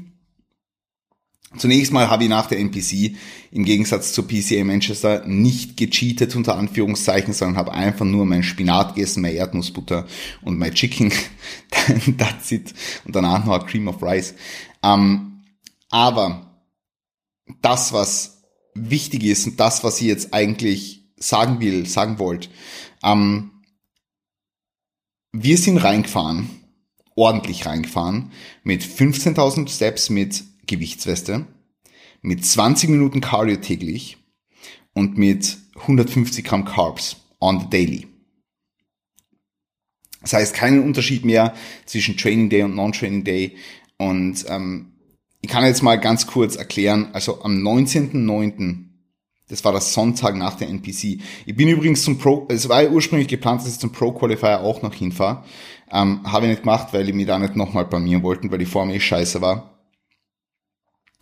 zunächst 1.57 1.91
mal 1.91 2.09
habe 2.09 2.23
ich 2.23 2.29
nach 2.29 2.47
der 2.47 2.59
NPC 2.59 3.15
im 3.51 3.65
Gegensatz 3.65 4.13
zur 4.13 4.27
PCA 4.27 4.63
Manchester 4.63 5.25
nicht 5.25 5.77
gecheatet 5.77 6.35
unter 6.35 6.57
Anführungszeichen, 6.57 7.33
sondern 7.33 7.57
habe 7.57 7.71
einfach 7.73 8.05
nur 8.05 8.25
mein 8.25 8.43
Spinat 8.43 8.95
gegessen, 8.95 9.21
meine 9.21 9.35
Erdnussbutter 9.35 10.05
und 10.41 10.59
mein 10.59 10.73
Chicken. 10.73 11.11
That's 12.17 12.51
it. 12.51 12.73
Und 13.05 13.15
danach 13.15 13.45
noch 13.45 13.59
ein 13.59 13.65
Cream 13.65 13.87
of 13.87 14.03
Rice. 14.03 14.35
Ähm, 14.83 15.43
aber 15.89 16.63
das, 17.61 17.93
was 17.93 18.43
wichtig 18.75 19.23
ist 19.23 19.47
und 19.47 19.59
das, 19.59 19.83
was 19.83 20.01
ich 20.01 20.07
jetzt 20.07 20.33
eigentlich 20.33 21.09
sagen 21.17 21.59
will, 21.59 21.85
sagen 21.85 22.19
wollt, 22.19 22.49
ähm, 23.03 23.51
wir 25.31 25.57
sind 25.57 25.77
reingefahren, 25.77 26.49
ordentlich 27.19 27.65
reingefahren, 27.65 28.31
mit 28.63 28.81
15.000 28.81 29.69
Steps 29.69 30.09
mit 30.09 30.43
Gewichtsweste, 30.67 31.45
mit 32.21 32.45
20 32.45 32.89
Minuten 32.89 33.21
Cardio 33.21 33.57
täglich 33.57 34.17
und 34.93 35.17
mit 35.17 35.57
150 35.75 36.45
Gramm 36.45 36.65
Carbs 36.65 37.17
on 37.39 37.59
the 37.59 37.69
daily. 37.69 38.07
Das 40.21 40.33
heißt, 40.33 40.53
keinen 40.53 40.83
Unterschied 40.83 41.23
mehr 41.23 41.53
zwischen 41.85 42.17
Training 42.17 42.49
Day 42.49 42.63
und 42.63 42.75
Non-Training 42.75 43.23
Day. 43.23 43.55
Und 43.97 44.45
ähm, 44.49 44.93
ich 45.41 45.49
kann 45.49 45.63
jetzt 45.63 45.81
mal 45.81 45.95
ganz 45.95 46.27
kurz 46.27 46.55
erklären, 46.57 47.09
also 47.13 47.41
am 47.43 47.65
19.09., 47.65 48.88
das 49.49 49.65
war 49.65 49.73
das 49.73 49.93
Sonntag 49.93 50.35
nach 50.35 50.55
der 50.55 50.69
NPC. 50.69 51.19
Ich 51.45 51.55
bin 51.55 51.67
übrigens 51.67 52.03
zum 52.03 52.17
Pro, 52.17 52.47
es 52.49 52.69
war 52.69 52.83
ja 52.83 52.89
ursprünglich 52.89 53.27
geplant, 53.27 53.61
dass 53.61 53.73
ich 53.73 53.79
zum 53.79 53.91
Pro 53.91 54.11
Qualifier 54.11 54.61
auch 54.61 54.81
noch 54.81 54.93
hinfahre. 54.93 55.43
Ähm, 55.91 56.21
Habe 56.23 56.45
ich 56.45 56.51
nicht 56.51 56.61
gemacht, 56.61 56.89
weil 56.91 57.09
ich 57.09 57.15
mich 57.15 57.25
da 57.25 57.39
nicht 57.39 57.55
nochmal 57.55 57.85
blamieren 57.85 58.23
wollten, 58.23 58.51
weil 58.51 58.59
die 58.59 58.65
Form 58.65 58.91
eh 58.91 58.99
scheiße 58.99 59.41
war. 59.41 59.79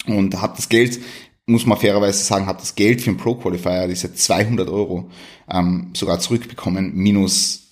Und 0.05 0.41
habe 0.41 0.55
das 0.57 0.69
Geld, 0.69 0.99
muss 1.45 1.65
man 1.65 1.77
fairerweise 1.77 2.23
sagen, 2.23 2.47
habe 2.47 2.59
das 2.59 2.75
Geld 2.75 3.01
für 3.01 3.11
den 3.11 3.17
Pro 3.17 3.35
Qualifier, 3.35 3.87
diese 3.87 4.13
200 4.13 4.69
Euro, 4.69 5.09
ähm, 5.49 5.91
sogar 5.95 6.19
zurückbekommen, 6.19 6.93
minus 6.95 7.67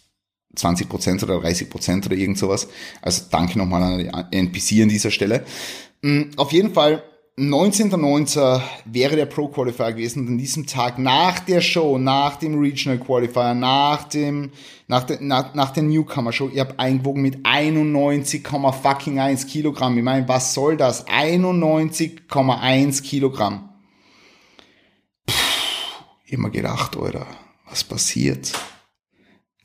20% 0.55 1.23
oder 1.23 1.35
30% 1.35 2.05
oder 2.05 2.15
irgend 2.15 2.37
sowas. 2.37 2.69
Also 3.01 3.23
danke 3.29 3.57
nochmal 3.57 3.83
an 3.83 4.29
die 4.31 4.37
NPC 4.37 4.83
an 4.83 4.89
dieser 4.89 5.11
Stelle. 5.11 5.45
Mm, 6.01 6.31
auf 6.37 6.53
jeden 6.53 6.73
Fall 6.73 7.03
19.09. 7.37 8.61
wäre 8.85 9.17
der 9.17 9.25
Pro 9.25 9.49
Qualifier 9.49 9.91
gewesen 9.91 10.21
und 10.21 10.29
an 10.29 10.37
diesem 10.37 10.67
Tag 10.67 10.97
nach 10.97 11.39
der 11.39 11.59
Show, 11.59 11.97
nach 11.97 12.37
dem 12.37 12.57
Regional 12.57 12.97
Qualifier, 12.97 13.53
nach 13.53 14.05
dem, 14.05 14.51
nach, 14.87 15.03
der, 15.03 15.19
nach, 15.19 15.53
nach 15.53 15.71
der 15.71 15.83
Newcomer 15.83 16.31
Show, 16.31 16.49
ich 16.53 16.61
habe 16.61 16.79
eingewogen 16.79 17.21
mit 17.21 17.45
91,1 17.45 19.47
Kilogramm. 19.47 19.97
Ich 19.97 20.03
meine, 20.03 20.25
was 20.29 20.53
soll 20.53 20.77
das? 20.77 21.05
91,1 21.07 23.03
Kilogramm. 23.03 23.69
Puh, 25.25 25.33
immer 26.27 26.49
gedacht, 26.49 26.95
Alter, 26.95 27.27
was 27.69 27.83
passiert? 27.83 28.53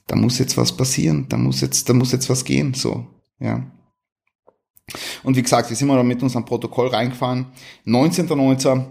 Da 0.08 0.16
muss 0.16 0.40
jetzt 0.40 0.56
was 0.56 0.76
passieren, 0.76 1.26
da 1.28 1.36
muss 1.36 1.60
jetzt, 1.60 1.88
da 1.88 1.92
muss 1.92 2.10
jetzt 2.10 2.28
was 2.28 2.44
gehen, 2.44 2.74
so, 2.74 3.06
ja. 3.38 3.64
Und 5.22 5.36
wie 5.36 5.42
gesagt, 5.42 5.68
wir 5.70 5.76
sind 5.76 5.88
mal 5.88 6.02
mit 6.04 6.22
unserem 6.22 6.44
Protokoll 6.44 6.88
reingefahren. 6.88 7.46
19.09. 7.86 8.86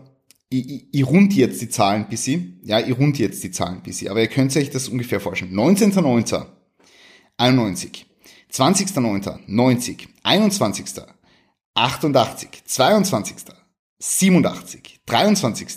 Ich, 0.50 0.70
ich, 0.70 0.86
ich 0.92 1.08
rund 1.08 1.34
jetzt 1.34 1.62
die 1.62 1.70
Zahlen 1.70 2.04
ein 2.04 2.10
bisschen. 2.10 2.60
Ja, 2.64 2.80
ich 2.80 2.98
rund 2.98 3.20
jetzt 3.20 3.44
die 3.44 3.52
Zahlen 3.52 3.76
ein 3.76 3.84
bisschen. 3.84 4.10
Aber 4.10 4.22
ihr 4.22 4.28
könnt 4.28 4.56
euch 4.56 4.70
das 4.70 4.88
ungefähr 4.88 5.20
vorstellen. 5.20 5.54
19.09. 5.54 6.46
91. 7.38 8.06
20.09. 8.52 9.40
90. 9.46 10.10
21. 10.24 10.86
88. 11.76 12.50
22. 12.66 13.36
87. 14.00 15.00
23. 15.06 15.68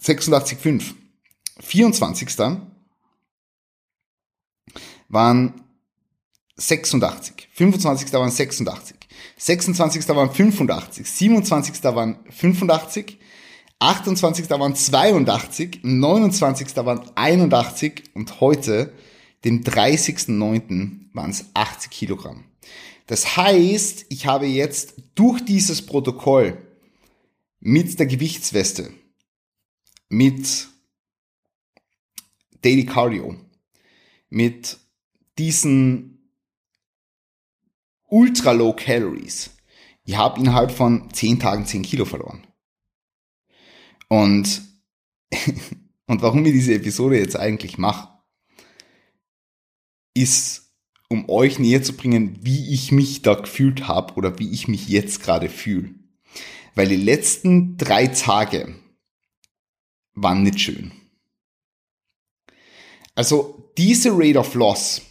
86,5. 0.00 0.94
24. 1.60 2.28
waren 5.08 5.63
86. 6.56 7.48
25. 7.52 8.12
waren 8.12 8.30
86. 8.30 8.96
26. 9.36 10.08
waren 10.08 10.30
85. 10.30 11.06
27. 11.06 11.82
waren 11.84 12.18
85. 12.30 13.18
28. 13.78 14.50
waren 14.50 14.74
82. 14.74 15.80
29. 15.82 16.76
waren 16.76 17.10
81. 17.16 18.04
Und 18.14 18.40
heute, 18.40 18.92
dem 19.44 19.62
30.09., 19.62 21.12
waren 21.12 21.30
es 21.30 21.46
80 21.54 21.90
Kilogramm. 21.90 22.44
Das 23.06 23.36
heißt, 23.36 24.06
ich 24.08 24.26
habe 24.26 24.46
jetzt 24.46 24.94
durch 25.14 25.44
dieses 25.44 25.84
Protokoll 25.84 26.58
mit 27.60 27.98
der 27.98 28.06
Gewichtsweste, 28.06 28.92
mit 30.08 30.68
Daily 32.62 32.86
Cardio, 32.86 33.36
mit 34.30 34.78
diesen 35.38 36.13
ultra 38.14 38.52
low 38.52 38.72
calories. 38.72 39.50
Ich 40.04 40.16
habe 40.16 40.38
innerhalb 40.38 40.70
von 40.70 41.12
10 41.12 41.40
Tagen 41.40 41.66
10 41.66 41.82
Kilo 41.82 42.04
verloren. 42.04 42.46
Und, 44.08 44.62
und 46.06 46.22
warum 46.22 46.46
ich 46.46 46.52
diese 46.52 46.74
Episode 46.74 47.18
jetzt 47.18 47.36
eigentlich 47.36 47.76
mache, 47.76 48.08
ist, 50.14 50.72
um 51.08 51.28
euch 51.28 51.58
näher 51.58 51.82
zu 51.82 51.94
bringen, 51.94 52.38
wie 52.42 52.72
ich 52.72 52.92
mich 52.92 53.22
da 53.22 53.34
gefühlt 53.34 53.88
habe 53.88 54.14
oder 54.14 54.38
wie 54.38 54.52
ich 54.52 54.68
mich 54.68 54.88
jetzt 54.88 55.20
gerade 55.20 55.48
fühle. 55.48 55.92
Weil 56.76 56.88
die 56.88 56.96
letzten 56.96 57.76
drei 57.76 58.06
Tage 58.06 58.76
waren 60.14 60.44
nicht 60.44 60.60
schön. 60.60 60.92
Also 63.16 63.72
diese 63.76 64.10
Rate 64.12 64.38
of 64.38 64.54
Loss, 64.54 65.02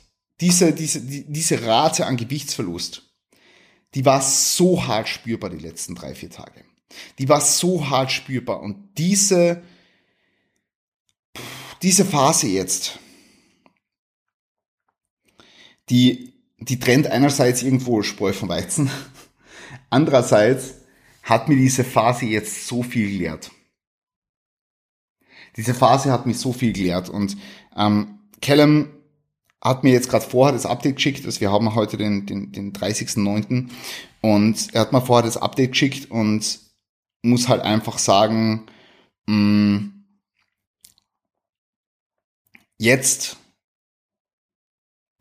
diese, 0.44 0.74
diese, 0.74 1.00
diese 1.00 1.66
Rate 1.66 2.06
an 2.06 2.18
Gewichtsverlust, 2.18 3.10
die 3.96 4.04
war 4.04 4.22
so 4.22 4.86
hart 4.86 5.08
spürbar 5.08 5.50
die 5.50 5.58
letzten 5.58 5.96
drei, 5.96 6.14
vier 6.14 6.30
Tage. 6.30 6.66
Die 7.18 7.30
war 7.30 7.40
so 7.40 7.90
hart 7.90 8.12
spürbar. 8.12 8.60
Und 8.60 8.90
diese, 8.98 9.64
diese 11.82 12.04
Phase 12.04 12.48
jetzt, 12.48 13.00
die, 15.90 16.34
die 16.58 16.78
trennt 16.78 17.08
einerseits 17.08 17.64
irgendwo 17.64 18.04
Spreu 18.04 18.34
vom 18.34 18.50
Weizen, 18.50 18.92
andererseits 19.90 20.74
hat 21.24 21.48
mir 21.48 21.56
diese 21.56 21.86
Phase 21.86 22.26
jetzt 22.26 22.68
so 22.68 22.84
viel 22.84 23.10
gelehrt. 23.10 23.50
Diese 25.56 25.74
Phase 25.74 26.12
hat 26.12 26.26
mich 26.26 26.38
so 26.38 26.52
viel 26.52 26.74
gelehrt 26.74 27.08
und 27.08 27.38
ähm, 27.78 28.20
Callum 28.42 28.90
hat 29.64 29.84
mir 29.84 29.94
jetzt 29.94 30.10
gerade 30.10 30.26
vorher 30.26 30.54
das 30.54 30.66
Update 30.66 30.98
geschickt, 30.98 31.26
also 31.26 31.40
wir 31.40 31.52
haben 31.52 31.74
heute 31.74 31.96
den, 31.96 32.26
den, 32.26 32.52
den 32.52 32.74
30.09. 32.74 33.70
und 34.22 34.74
er 34.74 34.82
hat 34.82 34.92
mir 34.92 35.02
vorher 35.02 35.26
das 35.26 35.38
Update 35.38 35.72
geschickt 35.72 36.12
und 36.12 36.60
muss 37.22 37.48
halt 37.48 37.62
einfach 37.62 37.98
sagen, 37.98 38.66
mh, 39.26 39.36
mm, 39.36 40.06
jetzt 42.78 43.38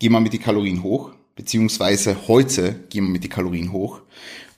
gehen 0.00 0.10
wir 0.10 0.20
mit 0.20 0.32
die 0.32 0.38
Kalorien 0.38 0.82
hoch, 0.82 1.12
beziehungsweise 1.36 2.26
heute 2.26 2.74
gehen 2.90 3.04
wir 3.04 3.12
mit 3.12 3.22
die 3.22 3.28
Kalorien 3.28 3.70
hoch 3.70 4.00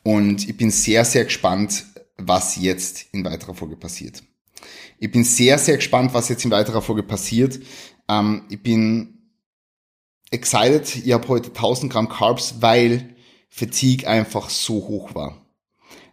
und 0.03 0.49
ich 0.49 0.57
bin 0.57 0.71
sehr, 0.71 1.05
sehr 1.05 1.25
gespannt, 1.25 1.85
was 2.17 2.57
jetzt 2.57 3.07
in 3.12 3.25
weiterer 3.25 3.55
Folge 3.55 3.76
passiert. 3.76 4.23
Ich 4.99 5.11
bin 5.11 5.25
sehr, 5.25 5.59
sehr 5.59 5.76
gespannt, 5.76 6.14
was 6.14 6.31
jetzt 6.31 6.45
in 6.47 6.50
weiterer 6.50 6.81
Folge 6.81 7.03
passiert. 7.03 7.61
Ähm, 8.09 8.45
ich 8.49 8.62
bin 8.62 9.13
excited, 10.31 11.04
ich 11.04 11.12
habe 11.12 11.28
heute 11.28 11.49
1000 11.49 11.93
Gramm 11.93 12.09
Carbs, 12.09 12.57
weil 12.61 13.14
Fatigue 13.49 14.09
einfach 14.09 14.50
so 14.50 14.75
hoch 14.75 15.14
war. 15.14 15.47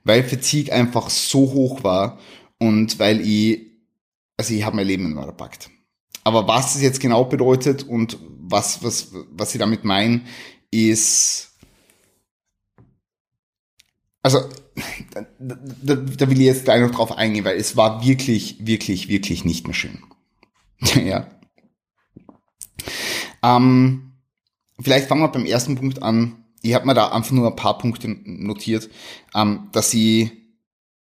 Weil 0.03 0.23
Fatigue 0.23 0.73
einfach 0.73 1.09
so 1.09 1.51
hoch 1.53 1.83
war 1.83 2.19
und 2.59 2.99
weil 2.99 3.21
ich, 3.21 3.61
also 4.37 4.53
ich 4.53 4.63
habe 4.63 4.75
mein 4.75 4.87
Leben 4.87 5.11
in 5.11 5.17
Order 5.17 5.33
packt. 5.33 5.69
Aber 6.23 6.47
was 6.47 6.75
es 6.75 6.81
jetzt 6.81 6.99
genau 6.99 7.25
bedeutet 7.25 7.83
und 7.83 8.17
was, 8.39 8.83
was, 8.83 9.11
was 9.31 9.53
ich 9.53 9.59
damit 9.59 9.83
meine, 9.83 10.21
ist, 10.69 11.51
also, 14.21 14.39
da, 15.13 15.25
da, 15.39 15.95
da 15.95 16.29
will 16.29 16.39
ich 16.39 16.45
jetzt 16.45 16.65
gleich 16.65 16.81
noch 16.81 16.91
drauf 16.91 17.11
eingehen, 17.11 17.45
weil 17.45 17.57
es 17.57 17.75
war 17.75 18.05
wirklich, 18.05 18.65
wirklich, 18.65 19.07
wirklich 19.07 19.45
nicht 19.45 19.65
mehr 19.67 19.73
schön. 19.73 20.03
ja. 21.03 21.27
Ähm, 23.43 24.11
Vielleicht 24.83 25.07
fangen 25.07 25.21
wir 25.21 25.27
beim 25.27 25.45
ersten 25.45 25.75
Punkt 25.75 26.01
an. 26.01 26.43
Ich 26.61 26.73
habe 26.73 26.85
mir 26.85 26.93
da 26.93 27.09
einfach 27.09 27.31
nur 27.31 27.47
ein 27.47 27.55
paar 27.55 27.77
Punkte 27.77 28.07
notiert, 28.25 28.89
ähm, 29.35 29.69
dass 29.71 29.91
sie 29.91 30.31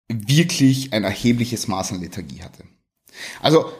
wirklich 0.10 0.94
ein 0.94 1.04
erhebliches 1.04 1.68
Maß 1.68 1.94
an 1.94 2.02
Lethargie 2.02 2.42
hatte. 2.42 2.64
Also, 3.42 3.72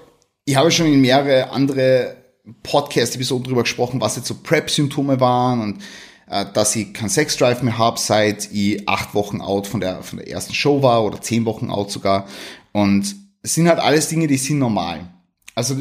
ich 0.46 0.56
habe 0.56 0.72
schon 0.72 0.88
in 0.88 1.02
mehrere 1.02 1.52
andere 1.52 2.18
Podcast-Episoden 2.64 3.46
darüber 3.46 3.64
gesprochen, 3.64 4.02
was 4.02 4.16
jetzt 4.16 4.28
so 4.28 4.36
Prep-Symptome 4.36 5.20
waren 5.20 5.62
und 5.62 5.84
äh, 6.30 6.46
dass 6.54 6.76
ich 6.76 6.94
keinen 6.94 7.10
Sex-Drive 7.10 7.62
mehr 7.62 7.78
habe, 7.78 8.00
seit 8.00 8.52
ich 8.52 8.88
acht 8.88 9.14
Wochen 9.14 9.42
out 9.42 9.68
von 9.68 9.82
der, 9.82 10.04
von 10.04 10.20
der 10.20 10.30
ersten 10.30 10.54
Show 10.54 10.82
war 10.82 11.04
oder 11.04 11.22
zehn 11.22 11.46
Wochen 11.46 11.70
out 11.70 11.92
sogar. 11.92 12.28
Und 12.72 13.16
es 13.42 13.54
sind 13.54 13.68
halt 13.68 13.80
alles 13.80 14.10
Dinge, 14.10 14.28
die 14.28 14.38
sind 14.38 14.60
normal. 14.60 15.14
Also 15.56 15.76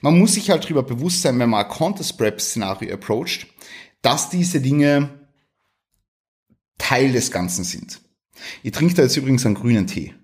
man 0.00 0.18
muss 0.18 0.34
sich 0.34 0.50
halt 0.50 0.64
darüber 0.64 0.82
bewusst 0.82 1.22
sein, 1.22 1.38
wenn 1.38 1.50
man 1.50 1.64
ein 1.64 1.70
Contest 1.70 2.16
Prep 2.18 2.40
Szenario 2.40 2.94
approacht, 2.94 3.46
dass 4.02 4.30
diese 4.30 4.60
Dinge 4.60 5.28
Teil 6.78 7.12
des 7.12 7.30
Ganzen 7.30 7.64
sind. 7.64 8.00
Ich 8.62 8.72
trinke 8.72 8.94
da 8.94 9.02
jetzt 9.02 9.16
übrigens 9.16 9.46
einen 9.46 9.54
grünen 9.54 9.86
Tee. 9.86 10.14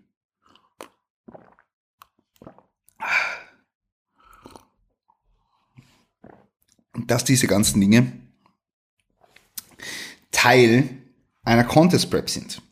Dass 7.06 7.24
diese 7.24 7.46
ganzen 7.46 7.80
Dinge 7.80 8.12
Teil 10.30 10.98
einer 11.42 11.64
Contest 11.64 12.10
Prep 12.10 12.28
sind. 12.28 12.62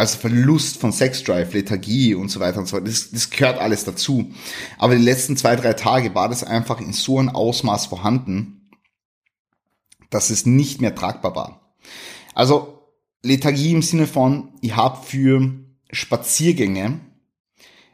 Also 0.00 0.16
Verlust 0.16 0.78
von 0.78 0.92
Sex 0.92 1.24
Drive, 1.24 1.52
Lethargie 1.52 2.14
und 2.14 2.30
so 2.30 2.40
weiter 2.40 2.58
und 2.58 2.66
so 2.66 2.74
weiter. 2.74 2.86
Das, 2.86 3.10
das 3.10 3.28
gehört 3.28 3.58
alles 3.58 3.84
dazu. 3.84 4.32
Aber 4.78 4.96
die 4.96 5.02
letzten 5.02 5.36
zwei, 5.36 5.56
drei 5.56 5.74
Tage 5.74 6.14
war 6.14 6.30
das 6.30 6.42
einfach 6.42 6.80
in 6.80 6.94
so 6.94 7.18
einem 7.18 7.28
Ausmaß 7.28 7.84
vorhanden, 7.84 8.70
dass 10.08 10.30
es 10.30 10.46
nicht 10.46 10.80
mehr 10.80 10.94
tragbar 10.94 11.36
war. 11.36 11.74
Also 12.34 12.88
Lethargie 13.22 13.72
im 13.72 13.82
Sinne 13.82 14.06
von, 14.06 14.54
ich 14.62 14.74
habe 14.74 15.04
für 15.04 15.52
Spaziergänge 15.90 17.00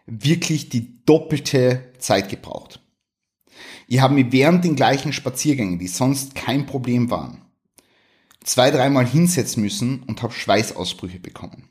wirklich 0.07 0.69
die 0.69 1.05
doppelte 1.07 1.93
Zeit 1.99 2.29
gebraucht. 2.29 2.79
Ich 3.89 3.99
habe 3.99 4.15
mir 4.15 4.31
während 4.31 4.65
den 4.65 4.77
gleichen 4.77 5.13
Spaziergängen, 5.13 5.81
die 5.81 5.89
sonst 5.89 6.37
kein 6.37 6.67
Problem 6.67 7.11
waren, 7.11 7.43
zwei, 8.45 8.71
dreimal 8.71 9.05
hinsetzen 9.05 9.61
müssen 9.61 10.05
und 10.05 10.23
habe 10.23 10.33
Schweißausbrüche 10.33 11.19
bekommen. 11.19 11.69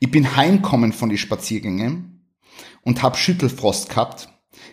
Ich 0.00 0.10
bin 0.10 0.36
heimkommen 0.36 0.92
von 0.92 1.08
den 1.08 1.18
Spaziergängen 1.18 2.24
und 2.82 3.02
habe 3.02 3.16
Schüttelfrost 3.16 3.88
gehabt, 3.90 4.28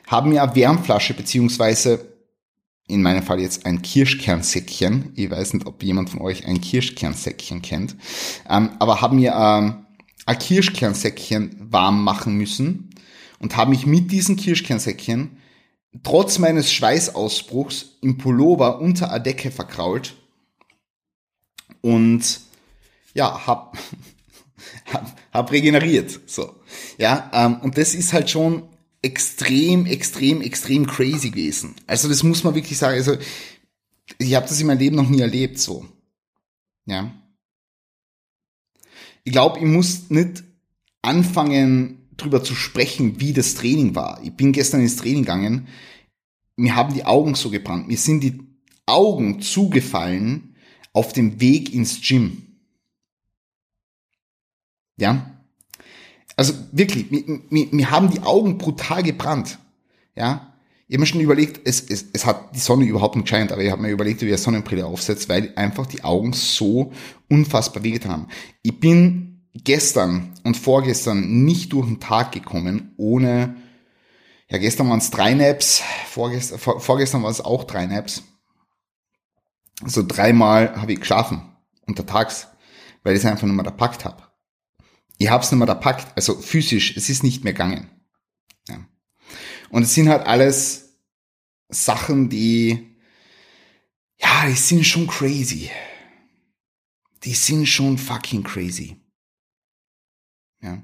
habe 0.08 0.30
mir 0.30 0.44
eine 0.44 0.56
Wärmflasche 0.56 1.13
beziehungsweise 1.13 2.15
in 2.88 3.01
meinem 3.01 3.24
Fall 3.24 3.39
jetzt 3.39 3.65
ein 3.65 3.82
Kirschkernsäckchen. 3.82 5.12
Ich 5.15 5.30
weiß 5.30 5.54
nicht, 5.54 5.65
ob 5.65 5.82
jemand 5.82 6.12
von 6.12 6.22
euch 6.22 6.46
ein 6.46 6.62
Kirschkernsäckchen 6.62 7.62
kennt, 7.62 7.96
ähm, 8.50 8.72
aber 8.80 9.01
habe 9.01 9.15
mir 9.15 9.34
ähm, 9.34 9.86
ein 10.25 10.39
Kirschkernsäckchen 10.39 11.56
warm 11.72 12.04
machen 12.04 12.36
müssen 12.36 12.92
und 13.39 13.58
habe 13.58 13.72
mich 13.72 13.86
mit 13.86 14.12
diesen 14.12 14.36
Kirschkernsäckchen 14.36 15.38
trotz 16.04 16.39
meines 16.39 16.72
Schweißausbruchs 16.72 17.98
im 18.01 18.18
Pullover 18.18 18.80
unter 18.80 19.12
eine 19.12 19.24
Decke 19.24 19.51
verkrault 19.51 20.15
und 21.82 22.42
ja, 23.13 23.48
hab, 23.48 23.77
hab, 24.93 25.19
hab 25.31 25.51
regeneriert. 25.51 26.19
So. 26.25 26.55
Ja, 26.98 27.29
ähm, 27.34 27.60
und 27.62 27.77
das 27.77 27.95
ist 27.95 28.13
halt 28.13 28.29
schon 28.29 28.63
extrem, 29.01 29.86
extrem, 29.86 30.41
extrem 30.41 30.88
crazy 30.88 31.29
gewesen. 31.29 31.75
Also 31.86 32.10
das 32.10 32.24
muss 32.24 32.43
man 32.43 32.55
wirklich 32.55 32.77
sagen. 32.77 32.95
Also 32.95 33.17
ich 34.17 34.36
habe 34.36 34.48
das 34.48 34.60
in 34.60 34.67
meinem 34.67 34.79
Leben 34.79 34.95
noch 34.95 35.10
nie 35.10 35.22
erlebt 35.22 35.60
so. 35.60 35.86
Ja. 36.86 37.13
Ich 39.24 39.31
glaube, 39.31 39.60
ich 39.60 39.65
muss 39.65 40.10
nicht 40.10 40.43
anfangen 41.01 42.10
drüber 42.17 42.43
zu 42.43 42.55
sprechen, 42.55 43.19
wie 43.19 43.34
das 43.34 43.55
Training 43.55 43.95
war. 43.95 44.19
Ich 44.24 44.31
bin 44.31 44.51
gestern 44.51 44.81
ins 44.81 44.95
Training 44.95 45.24
gegangen. 45.24 45.67
Mir 46.55 46.75
haben 46.75 46.93
die 46.93 47.05
Augen 47.05 47.36
so 47.36 47.50
gebrannt. 47.50 47.88
Mir 47.88 47.98
sind 47.98 48.22
die 48.22 48.39
Augen 48.86 49.41
zugefallen 49.41 50.55
auf 50.93 51.12
dem 51.12 51.41
Weg 51.41 51.74
ins 51.74 52.01
Gym. 52.01 52.45
Ja. 54.98 55.32
Also 56.36 56.54
wirklich, 56.72 57.12
mir, 57.12 57.42
mir, 57.50 57.68
mir 57.72 57.92
haben 57.92 58.10
die 58.10 58.22
Augen 58.22 58.58
brutal 58.58 59.04
gebrannt. 59.04 59.60
Ja. 60.16 60.54
Ich 60.88 60.94
habe 60.94 61.02
mir 61.02 61.08
schon 61.08 61.22
überlegt, 61.22 61.62
es, 61.68 61.82
es, 61.82 62.06
es 62.14 62.25
hat 62.25 62.56
die 62.56 62.60
Sonne 62.60 62.86
überhaupt 62.86 63.16
nicht 63.16 63.28
scheint, 63.28 63.52
aber 63.52 63.64
ich 63.64 63.72
habe 63.72 63.82
mir 63.82 63.90
überlegt, 63.90 64.22
wie 64.22 64.25
ich 64.25 64.34
eine 64.34 64.38
Sonnenbrille 64.38 64.86
aufsetze, 64.86 65.30
weil 65.30 65.52
einfach 65.56 65.88
die 65.88 66.04
Augen 66.04 66.34
so 66.34 66.92
unfassbar 67.28 67.84
wehgetan 67.84 68.12
haben. 68.12 68.28
Ich 68.62 68.80
bin 68.80 69.48
gestern 69.56 70.34
und 70.44 70.58
vorgestern 70.58 71.44
nicht 71.44 71.74
durch 71.74 71.88
den 71.88 72.00
Tag 72.00 72.34
gekommen, 72.34 72.94
ohne, 72.98 73.56
ja, 74.48 74.60
gestern 74.60 74.90
waren 74.90 75.00
es 75.00 75.10
drei 75.10 75.34
Naps, 75.34 75.82
vorgestern, 76.08 76.60
vor, 76.60 76.80
vorgestern 76.80 77.24
war 77.24 77.32
es 77.32 77.41
auch 77.41 77.63
drei 77.63 77.88
Naps. 77.88 78.24
So 79.86 80.04
dreimal 80.08 80.80
habe 80.80 80.93
ich 80.93 81.00
geschlafen, 81.00 81.41
untertags, 81.88 82.48
weil 83.04 83.15
ich 83.15 83.24
es 83.24 83.26
einfach 83.26 83.48
nicht 83.48 83.56
mehr 83.56 83.65
erpackt 83.65 84.06
habe 84.06 84.25
ich 85.17 85.30
hab's 85.30 85.51
nicht 85.51 85.60
mehr 85.60 85.67
da 85.67 85.75
packt, 85.75 86.15
also 86.15 86.39
physisch, 86.39 86.95
es 86.97 87.10
ist 87.10 87.23
nicht 87.23 87.43
mehr 87.43 87.54
gegangen. 87.54 87.89
Ja. 88.67 88.86
Und 89.69 89.84
es 89.84 89.93
sind 89.93 90.10
halt 90.10 90.25
alles 90.25 90.99
Sachen, 91.69 92.30
die, 92.30 92.97
ja, 94.17 94.45
die 94.47 94.54
sind 94.54 94.86
schon 94.86 95.08
crazy. 95.08 95.69
Die 97.23 97.34
sind 97.34 97.65
schon 97.65 97.97
fucking 97.97 98.43
crazy. 98.43 99.01
Ja. 100.62 100.84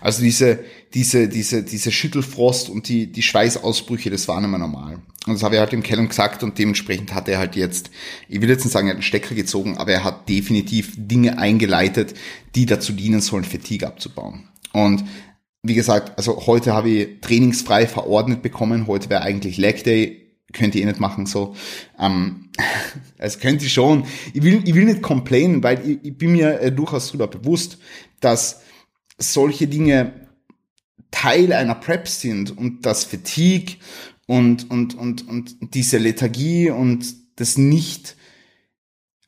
Also 0.00 0.22
diese, 0.22 0.60
diese, 0.94 1.28
diese, 1.28 1.62
diese 1.62 1.92
Schüttelfrost 1.92 2.68
und 2.68 2.88
die, 2.88 3.06
die 3.06 3.22
Schweißausbrüche, 3.22 4.10
das 4.10 4.28
war 4.28 4.40
nicht 4.40 4.50
mehr 4.50 4.58
normal. 4.58 4.98
Und 5.26 5.34
das 5.34 5.42
habe 5.42 5.54
ich 5.54 5.60
halt 5.60 5.72
dem 5.72 5.82
Callum 5.82 6.08
gesagt 6.08 6.42
und 6.42 6.58
dementsprechend 6.58 7.14
hat 7.14 7.28
er 7.28 7.38
halt 7.38 7.56
jetzt, 7.56 7.90
ich 8.28 8.40
will 8.40 8.48
jetzt 8.48 8.64
nicht 8.64 8.72
sagen, 8.72 8.88
er 8.88 8.90
hat 8.90 8.96
einen 8.96 9.02
Stecker 9.02 9.34
gezogen, 9.34 9.76
aber 9.78 9.92
er 9.92 10.04
hat 10.04 10.28
definitiv 10.28 10.94
Dinge 10.96 11.38
eingeleitet, 11.38 12.14
die 12.54 12.66
dazu 12.66 12.92
dienen 12.92 13.20
sollen, 13.20 13.44
Fatigue 13.44 13.86
abzubauen. 13.86 14.48
Und 14.72 15.04
wie 15.62 15.74
gesagt, 15.74 16.18
also 16.18 16.46
heute 16.46 16.72
habe 16.72 16.90
ich 16.90 17.20
trainingsfrei 17.20 17.86
verordnet 17.86 18.42
bekommen, 18.42 18.88
heute 18.88 19.10
wäre 19.10 19.22
eigentlich 19.22 19.58
Leg 19.58 19.84
Day, 19.84 20.22
könnt 20.52 20.74
ihr 20.74 20.82
eh 20.82 20.86
nicht 20.86 21.00
machen 21.00 21.26
so. 21.26 21.54
Ähm, 21.98 22.50
also 23.18 23.38
könnt 23.38 23.62
ihr 23.62 23.68
schon. 23.68 24.04
Ich 24.34 24.42
will, 24.42 24.62
ich 24.64 24.74
will 24.74 24.84
nicht 24.84 25.02
complainen, 25.02 25.62
weil 25.62 25.88
ich, 25.88 25.98
ich 26.02 26.18
bin 26.18 26.32
mir 26.32 26.60
äh, 26.60 26.72
durchaus 26.72 27.06
darüber 27.06 27.28
bewusst, 27.28 27.78
dass 28.20 28.60
solche 29.22 29.66
Dinge 29.66 30.28
Teil 31.10 31.52
einer 31.52 31.74
Prep 31.74 32.08
sind 32.08 32.56
und 32.56 32.84
das 32.86 33.04
Fatigue 33.04 33.76
und, 34.26 34.70
und, 34.70 34.96
und, 34.96 35.28
und 35.28 35.74
diese 35.74 35.98
Lethargie 35.98 36.70
und 36.70 37.04
das 37.36 37.58
nicht, 37.58 38.16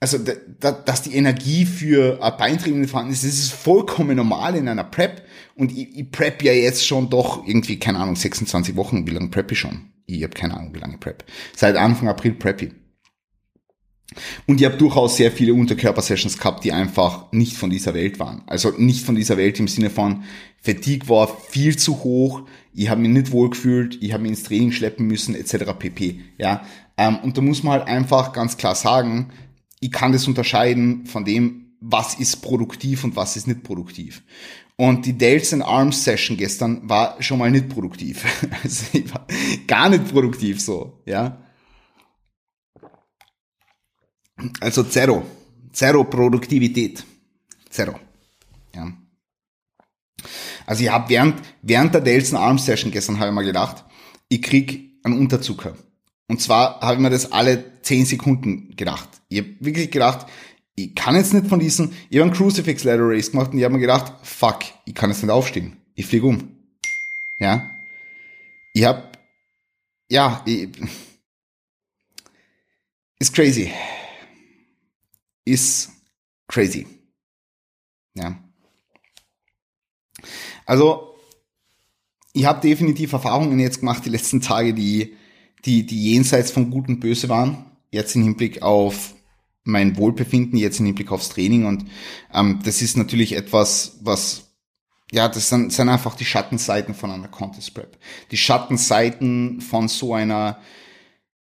also 0.01 0.19
da, 0.61 0.73
dass 0.73 1.03
die 1.03 1.15
Energie 1.15 1.67
für 1.67 2.23
ein 2.23 2.37
Beintraining 2.37 2.89
vorhanden 2.89 3.13
ist, 3.13 3.25
das 3.25 3.35
ist 3.35 3.53
vollkommen 3.53 4.17
normal 4.17 4.57
in 4.57 4.69
einer 4.69 4.85
Prep 4.85 5.23
und 5.57 5.73
ich, 5.73 5.97
ich 5.97 6.11
prep 6.11 6.43
ja 6.43 6.53
jetzt 6.53 6.87
schon 6.87 7.11
doch 7.11 7.47
irgendwie, 7.47 7.79
keine 7.79 7.99
Ahnung, 7.99 8.17
26 8.17 8.77
Wochen, 8.77 9.07
wie 9.07 9.13
lange 9.13 9.29
prep 9.29 9.53
ich 9.53 9.59
schon? 9.59 9.91
Ich 10.07 10.23
habe 10.23 10.35
keine 10.35 10.57
Ahnung, 10.57 10.75
wie 10.75 10.81
lange 10.81 10.99
prep. 10.99 11.25
Seit 11.57 11.77
Anfang 11.77 12.09
April 12.09 12.33
prep 12.33 12.63
ich. 12.63 12.73
Und 14.47 14.61
ich 14.61 14.67
habe 14.67 14.77
durchaus 14.77 15.17
sehr 15.17 15.33
viele 15.33 15.55
Unterkörper-Sessions 15.55 16.39
gehabt, 16.39 16.65
die 16.65 16.73
einfach 16.73 17.33
nicht 17.33 17.57
von 17.57 17.71
dieser 17.71 17.95
Welt 17.95 18.19
waren. 18.19 18.43
Also 18.47 18.71
nicht 18.77 19.05
von 19.05 19.15
dieser 19.15 19.37
Welt 19.37 19.59
im 19.59 19.69
Sinne 19.69 19.91
von 19.91 20.25
Fatigue 20.61 21.09
war 21.09 21.29
viel 21.49 21.77
zu 21.77 22.05
hoch, 22.05 22.43
ich 22.73 22.89
habe 22.89 23.01
mich 23.01 23.11
nicht 23.11 23.33
wohl 23.33 23.51
gefühlt, 23.51 24.03
ich 24.03 24.13
habe 24.13 24.23
mich 24.23 24.31
ins 24.31 24.43
Training 24.43 24.73
schleppen 24.73 25.07
müssen, 25.07 25.35
etc. 25.35 25.73
pp. 25.79 26.21
Ja, 26.39 26.65
ähm, 26.97 27.19
und 27.23 27.37
da 27.37 27.43
muss 27.43 27.63
man 27.63 27.75
halt 27.81 27.89
einfach 27.89 28.33
ganz 28.33 28.57
klar 28.57 28.75
sagen, 28.75 29.31
ich 29.81 29.93
kann 29.93 30.13
das 30.13 30.27
unterscheiden 30.27 31.07
von 31.07 31.25
dem, 31.25 31.77
was 31.81 32.15
ist 32.15 32.37
produktiv 32.37 33.05
und 33.05 33.15
was 33.15 33.37
ist 33.37 33.47
nicht 33.47 33.63
produktiv. 33.63 34.23
Und 34.77 35.07
die 35.07 35.13
Delts 35.13 35.53
and 35.53 35.63
Arms 35.63 36.03
Session 36.03 36.37
gestern 36.37 36.89
war 36.89 37.23
schon 37.23 37.39
mal 37.39 37.51
nicht 37.51 37.69
produktiv. 37.69 38.25
Also 38.65 38.87
ich 38.93 39.13
war 39.13 39.27
gar 39.67 39.89
nicht 39.91 40.09
produktiv 40.11 40.61
so, 40.61 41.03
ja. 41.07 41.44
Also 44.61 44.85
Zero. 44.85 45.25
Zero 45.73 46.05
Produktivität. 46.05 47.05
Zero. 47.71 47.99
Ja. 48.75 48.93
Also 50.67 50.85
ich 50.85 50.91
habe 50.91 51.09
während, 51.09 51.43
während 51.63 51.95
der 51.95 52.01
Delson 52.01 52.39
Arm 52.39 52.59
Session 52.59 52.91
gestern 52.91 53.19
habe 53.19 53.29
ich 53.29 53.35
mal 53.35 53.45
gedacht, 53.45 53.85
ich 54.29 54.43
krieg 54.43 54.99
einen 55.03 55.19
Unterzucker. 55.19 55.77
Und 56.29 56.41
zwar 56.41 56.81
habe 56.81 56.95
ich 56.95 57.01
mir 57.01 57.11
das 57.11 57.33
alle 57.33 57.83
10 57.83 58.07
Sekunden 58.07 58.75
gedacht. 58.77 59.09
Ich 59.29 59.41
habe 59.41 59.57
wirklich 59.61 59.91
gedacht, 59.91 60.27
ich 60.77 60.95
kann 60.95 61.17
jetzt 61.17 61.35
nicht 61.35 61.47
von 61.47 61.61
diesen, 61.61 61.93
ich 62.09 62.19
habe 62.19 62.31
einen 62.31 62.37
Crucifix 62.37 62.85
Ladder 62.85 63.09
Race 63.09 63.31
gemacht 63.31 63.53
und 63.53 63.59
ich 63.59 63.65
habe 63.65 63.75
mir 63.75 63.81
gedacht, 63.81 64.15
fuck, 64.23 64.61
ich 64.87 64.95
kann 64.95 65.11
jetzt 65.11 65.23
nicht 65.23 65.31
aufstehen. 65.31 65.77
Ich 65.95 66.07
fliege 66.07 66.27
um. 66.27 66.57
Ja. 67.39 67.71
Ich 68.73 68.85
habe, 68.85 69.11
ja, 70.09 70.43
ich, 70.47 70.69
ist 73.19 73.35
crazy 73.35 73.71
ist 75.45 75.91
crazy. 76.49 76.87
Ja. 78.15 78.39
Also, 80.67 81.17
ich 82.33 82.45
habe 82.45 82.61
definitiv 82.61 83.13
Erfahrungen 83.13 83.59
jetzt 83.59 83.81
gemacht 83.81 84.05
die 84.05 84.11
letzten 84.11 84.41
Tage, 84.41 84.75
die, 84.75 85.17
die, 85.65 85.87
die 85.87 86.13
jenseits 86.13 86.51
von 86.51 86.71
Gut 86.71 86.89
und 86.89 87.01
Böse 87.01 87.29
waren. 87.29 87.65
Jetzt 87.91 88.17
im 88.17 88.23
Hinblick 88.23 88.63
auf 88.63 89.15
mein 89.63 89.97
Wohlbefinden, 89.97 90.59
jetzt 90.59 90.81
im 90.81 90.87
Hinblick 90.87 91.11
aufs 91.11 91.31
Training. 91.31 91.65
Und 91.65 91.87
ähm, 92.33 92.61
das 92.65 92.83
ist 92.83 92.97
natürlich 92.97 93.35
etwas, 93.35 93.99
was, 94.01 94.55
ja, 95.13 95.29
das 95.29 95.49
sind, 95.49 95.73
sind 95.73 95.89
einfach 95.89 96.17
die 96.17 96.25
Schattenseiten 96.25 96.95
von 96.95 97.11
einer 97.11 97.29
Contest 97.29 97.75
Prep. 97.75 97.99
Die 98.31 98.37
Schattenseiten 98.37 99.61
von 99.61 99.89
so 99.89 100.15
einer, 100.15 100.61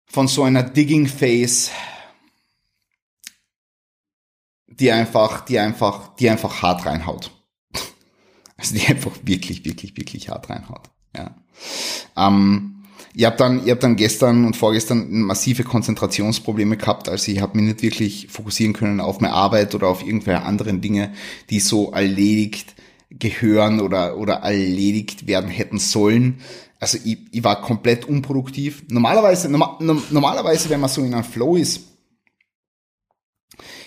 von 0.07 0.29
so 0.29 0.43
einer 0.43 0.63
Digging 0.63 1.07
Phase, 1.07 1.71
die 4.71 4.91
einfach, 4.91 5.45
die 5.45 5.59
einfach, 5.59 6.15
die 6.17 6.31
einfach 6.31 6.63
hart 6.63 6.87
reinhaut. 6.87 7.31
Also 8.57 8.75
die 8.75 8.87
einfach 8.89 9.13
wirklich, 9.23 9.65
wirklich, 9.65 9.97
wirklich 9.97 10.29
hart 10.29 10.51
reinhaut. 10.51 10.91
Ja. 11.17 11.35
Ähm, 12.15 12.81
ich 13.15 13.25
habe 13.25 13.37
dann, 13.37 13.65
ich 13.65 13.71
hab 13.71 13.81
dann 13.81 13.97
gestern 13.97 14.45
und 14.45 14.55
vorgestern 14.55 15.11
massive 15.23 15.65
Konzentrationsprobleme 15.65 16.77
gehabt, 16.77 17.09
also 17.09 17.33
ich 17.33 17.41
habe 17.41 17.57
mich 17.57 17.67
nicht 17.67 17.83
wirklich 17.83 18.29
fokussieren 18.31 18.73
können 18.73 19.01
auf 19.01 19.21
meine 19.21 19.33
Arbeit 19.33 19.75
oder 19.75 19.89
auf 19.89 20.07
irgendwelche 20.07 20.43
anderen 20.43 20.81
Dinge, 20.81 21.13
die 21.49 21.59
so 21.59 21.91
erledigt 21.91 22.75
gehören 23.11 23.81
oder, 23.81 24.17
oder 24.17 24.35
erledigt 24.35 25.27
werden 25.27 25.51
hätten 25.51 25.79
sollen. 25.79 26.41
Also 26.79 26.99
ich, 27.05 27.19
ich 27.33 27.43
war 27.43 27.61
komplett 27.61 28.05
unproduktiv. 28.05 28.85
Normalerweise, 28.89 29.51
normal, 29.51 29.77
normalerweise, 30.11 30.71
wenn 30.71 30.81
man 30.81 30.89
so 30.89 31.03
in 31.03 31.13
einem 31.13 31.25
Flow 31.25 31.57
ist, 31.57 31.90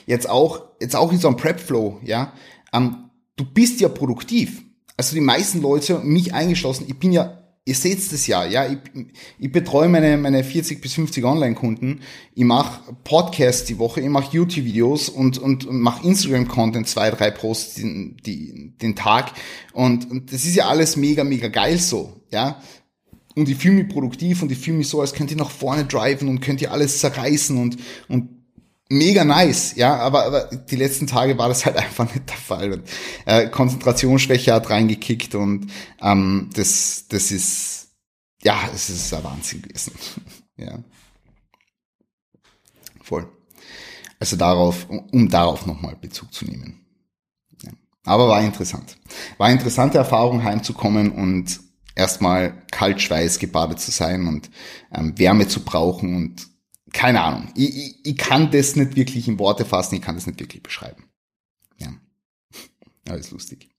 jetzt 0.05 0.29
auch, 0.29 0.63
jetzt 0.79 0.95
auch 0.95 1.11
in 1.11 1.19
so 1.19 1.27
einem 1.27 1.37
Prep-Flow, 1.37 1.99
ja, 2.03 2.33
ähm, 2.73 3.09
du 3.35 3.45
bist 3.45 3.81
ja 3.81 3.89
produktiv. 3.89 4.63
Also 4.97 5.15
die 5.15 5.21
meisten 5.21 5.61
Leute, 5.61 5.99
mich 5.99 6.33
eingeschlossen, 6.33 6.85
ich 6.87 6.99
bin 6.99 7.11
ja 7.11 7.43
ihr 7.65 7.75
seht 7.75 8.11
das 8.11 8.27
ja, 8.27 8.45
ja, 8.45 8.65
ich, 8.69 8.79
ich 9.39 9.51
betreue 9.51 9.87
meine, 9.87 10.17
meine 10.17 10.43
40 10.43 10.81
bis 10.81 10.95
50 10.95 11.23
Online-Kunden, 11.23 12.01
ich 12.35 12.43
mache 12.43 12.93
Podcasts 13.05 13.65
die 13.65 13.79
Woche, 13.79 14.01
ich 14.01 14.09
mache 14.09 14.35
YouTube-Videos 14.35 15.09
und, 15.09 15.37
und, 15.37 15.65
und 15.65 15.79
mache 15.79 16.05
Instagram-Content, 16.05 16.87
zwei, 16.87 17.09
drei 17.09 17.31
Posts 17.31 17.75
den, 17.75 18.17
die, 18.25 18.73
den 18.81 18.95
Tag 18.95 19.31
und, 19.71 20.09
und 20.11 20.33
das 20.33 20.43
ist 20.43 20.55
ja 20.55 20.67
alles 20.67 20.97
mega, 20.97 21.23
mega 21.23 21.47
geil 21.47 21.77
so, 21.77 22.21
ja. 22.31 22.61
Und 23.35 23.49
ich 23.49 23.57
fühle 23.57 23.75
mich 23.75 23.89
produktiv 23.89 24.43
und 24.43 24.51
ich 24.51 24.59
fühle 24.59 24.77
mich 24.77 24.89
so, 24.89 25.01
als 25.01 25.13
könnt 25.13 25.31
ihr 25.31 25.37
nach 25.37 25.49
vorne 25.49 25.85
driven 25.85 26.27
und 26.27 26.39
könnt 26.41 26.61
ihr 26.61 26.71
alles 26.71 26.99
zerreißen 26.99 27.57
und, 27.57 27.77
und 28.07 28.29
mega 28.93 29.23
nice, 29.23 29.75
ja, 29.75 29.97
aber, 29.97 30.25
aber 30.25 30.45
die 30.45 30.75
letzten 30.75 31.08
Tage 31.08 31.38
war 31.38 31.49
das 31.49 31.65
halt 31.65 31.77
einfach 31.77 32.06
nicht 32.13 32.29
der 32.29 32.38
Fall. 32.38 32.73
Und, 32.73 32.89
äh, 33.25 33.47
Konzentrationsschwäche 33.49 34.53
hat 34.53 34.69
reingekickt 34.69 35.36
und 35.36 35.71
ähm, 36.01 36.49
das, 36.56 37.06
das 37.10 37.32
ist, 37.32 37.88
ja, 38.43 38.58
es 38.73 38.89
ist 38.89 39.13
ein 39.13 39.23
Wahnsinn 39.23 39.62
gewesen. 39.62 39.93
ja. 40.58 40.79
Voll. 43.01 43.27
Also 44.19 44.38
darauf, 44.38 44.88
um 44.89 45.27
darauf 45.27 45.65
nochmal 45.65 45.97
Bezug 45.97 46.34
zu 46.34 46.45
nehmen. 46.45 46.86
Ja. 47.62 47.71
Aber 48.06 48.29
war 48.29 48.41
interessant. 48.41 48.97
War 49.38 49.47
eine 49.47 49.58
interessante 49.58 49.97
Erfahrung, 49.97 50.43
heimzukommen 50.43 51.12
und 51.12 51.60
erstmal 51.95 52.63
kaltschweiß 52.71 53.39
gebadet 53.39 53.79
zu 53.79 53.91
sein 53.91 54.27
und 54.27 54.49
ähm, 54.93 55.17
Wärme 55.19 55.47
zu 55.47 55.63
brauchen 55.63 56.15
und 56.15 56.52
keine 56.93 57.21
Ahnung. 57.21 57.51
Ich, 57.56 57.75
ich, 57.75 58.06
ich 58.06 58.17
kann 58.17 58.51
das 58.51 58.75
nicht 58.75 58.95
wirklich 58.95 59.27
in 59.27 59.39
Worte 59.39 59.65
fassen, 59.65 59.95
ich 59.95 60.01
kann 60.01 60.15
das 60.15 60.27
nicht 60.27 60.39
wirklich 60.39 60.63
beschreiben. 60.63 61.10
Ja. 61.77 61.93
Alles 63.10 63.32
lustig. 63.32 63.69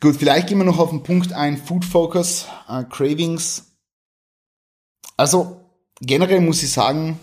Gut, 0.00 0.16
vielleicht 0.16 0.48
gehen 0.48 0.58
wir 0.58 0.64
noch 0.64 0.78
auf 0.78 0.90
den 0.90 1.02
Punkt 1.02 1.32
ein, 1.32 1.56
Food 1.56 1.84
Focus, 1.84 2.46
äh, 2.68 2.84
Cravings. 2.84 3.76
Also 5.16 5.60
generell 6.00 6.40
muss 6.40 6.62
ich 6.62 6.70
sagen, 6.70 7.18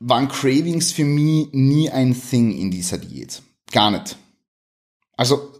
waren 0.00 0.28
Cravings 0.28 0.92
für 0.92 1.04
mich 1.04 1.48
nie 1.52 1.90
ein 1.90 2.18
Thing 2.18 2.56
in 2.56 2.70
dieser 2.70 2.98
Diät. 2.98 3.42
Gar 3.72 3.90
nicht. 3.90 4.16
Also 5.16 5.52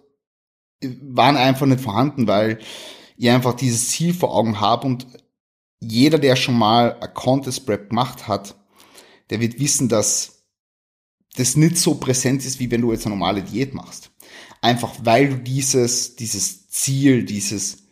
waren 0.81 1.37
einfach 1.37 1.67
nicht 1.67 1.81
vorhanden, 1.81 2.29
weil 2.29 2.61
ich 3.17 3.29
einfach 3.29 3.55
dieses 3.55 3.89
Ziel 3.89 4.15
vor 4.15 4.33
Augen 4.33 4.61
habe 4.61 4.87
und 4.87 5.09
jeder, 5.81 6.19
der 6.19 6.37
schon 6.37 6.59
mal 6.59 6.99
ein 7.01 7.15
Contest 7.15 7.67
Prep 7.67 7.91
gemacht 7.91 8.29
hat, 8.29 8.57
der 9.31 9.41
wird 9.41 9.61
wissen, 9.61 9.89
dass 9.89 10.45
das 11.37 11.57
nicht 11.57 11.79
so 11.79 11.95
präsent 11.95 12.45
ist, 12.45 12.59
wie 12.59 12.71
wenn 12.71 12.81
du 12.81 12.93
jetzt 12.93 13.07
eine 13.07 13.15
normale 13.15 13.43
Diät 13.43 13.75
machst. 13.75 14.11
Einfach 14.61 14.95
weil 15.03 15.29
du 15.29 15.37
dieses, 15.37 16.17
dieses 16.17 16.69
Ziel, 16.69 17.25
dieses, 17.25 17.85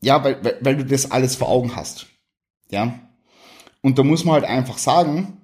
ja, 0.00 0.22
weil, 0.24 0.42
weil, 0.44 0.58
weil 0.60 0.76
du 0.76 0.84
das 0.84 1.10
alles 1.10 1.36
vor 1.36 1.48
Augen 1.48 1.76
hast. 1.76 2.06
Ja. 2.70 3.08
Und 3.80 3.98
da 3.98 4.02
muss 4.02 4.24
man 4.24 4.34
halt 4.34 4.44
einfach 4.44 4.78
sagen, 4.78 5.40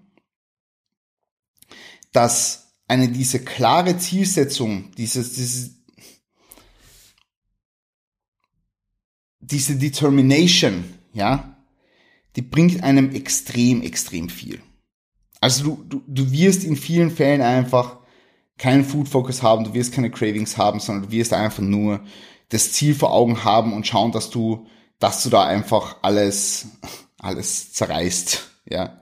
dass 2.12 2.75
eine 2.87 3.09
diese 3.09 3.45
klare 3.45 3.97
Zielsetzung, 3.97 4.90
dieses, 4.97 5.35
dieses, 5.35 5.71
diese 9.40 9.77
Determination, 9.77 10.85
ja, 11.14 11.57
die 12.37 12.42
bringt 12.42 12.83
einem 12.83 13.12
extrem, 13.12 13.83
extrem 13.83 14.29
viel. 14.29 14.61
Also 15.40 15.64
du, 15.64 15.85
du, 15.85 16.03
du 16.07 16.33
wirst 16.33 16.64
in 16.64 16.77
vielen 16.77 17.11
Fällen 17.11 17.40
einfach 17.40 17.98
keinen 18.59 18.85
Food 18.85 19.09
Focus 19.09 19.42
haben, 19.42 19.64
du 19.64 19.74
wirst 19.74 19.92
keine 19.92 20.11
Cravings 20.11 20.57
haben, 20.57 20.81
sondern 20.81 21.07
du 21.07 21.11
wirst 21.12 21.33
einfach 21.33 21.62
nur 21.62 22.05
das 22.50 22.72
Ziel 22.72 22.94
vor 22.94 23.12
Augen 23.12 23.44
haben 23.44 23.72
und 23.72 23.87
schauen, 23.87 24.12
dass 24.12 24.31
du, 24.31 24.66
dass 24.98 25.22
du 25.22 25.31
da 25.31 25.44
einfach 25.44 25.96
alles, 26.03 26.68
alles 27.18 27.72
zerreißt, 27.72 28.50
ja. 28.68 29.00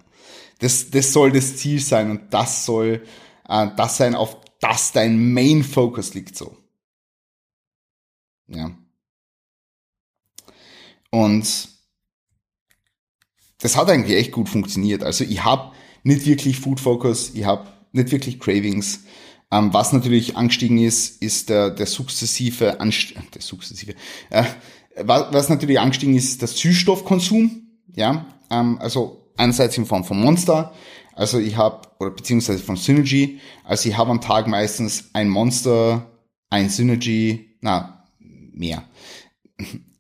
Das, 0.59 0.91
das 0.91 1.13
soll 1.13 1.33
das 1.33 1.57
Ziel 1.57 1.81
sein 1.81 2.11
und 2.11 2.33
das 2.33 2.65
soll 2.65 3.05
äh, 3.49 3.69
das 3.77 3.97
sein, 3.97 4.15
auf 4.15 4.37
das 4.61 4.93
dein 4.93 5.33
Main 5.33 5.65
Focus 5.65 6.15
liegt 6.15 6.37
so. 6.37 6.57
Ja. 8.47 8.71
Und 11.11 11.72
das 13.63 13.77
hat 13.77 13.89
eigentlich 13.89 14.19
echt 14.19 14.33
gut 14.33 14.49
funktioniert. 14.49 15.05
Also 15.05 15.25
ich 15.25 15.45
habe 15.45 15.73
nicht 16.03 16.27
wirklich 16.27 16.59
Food 16.59 16.81
Focus, 16.81 17.31
ich 17.35 17.45
habe 17.45 17.69
nicht 17.93 18.11
wirklich 18.11 18.41
Cravings. 18.41 19.05
Ähm, 19.53 19.73
was 19.73 19.93
natürlich 19.93 20.37
angestiegen 20.37 20.79
ist, 20.79 21.23
ist 21.23 21.49
der, 21.49 21.71
der 21.71 21.87
sukzessive, 21.87 22.81
Anst 22.81 23.15
der 23.35 23.41
sukzessive, 23.41 23.95
äh, 24.31 24.45
was, 25.05 25.33
was 25.33 25.49
natürlich 25.49 25.79
angestiegen 25.79 26.15
ist, 26.17 26.31
ist 26.31 26.41
der 26.43 26.49
Süßstoffkonsum. 26.49 27.63
Ja, 27.95 28.27
ähm, 28.51 28.79
also 28.81 29.31
einerseits 29.37 29.79
in 29.79 29.87
Form 29.87 30.05
von 30.05 30.21
Monster, 30.21 30.73
also 31.15 31.39
ich 31.39 31.57
habe 31.57 31.89
oder 32.01 32.11
beziehungsweise 32.11 32.59
von 32.59 32.77
Synergy. 32.77 33.39
Also 33.63 33.89
ich 33.89 33.97
habe 33.97 34.11
am 34.11 34.21
Tag 34.21 34.49
meistens 34.49 35.11
ein 35.13 35.29
Monster, 35.29 36.11
ein 36.51 36.69
Synergy, 36.69 37.57
na 37.61 38.07
mehr, 38.19 38.83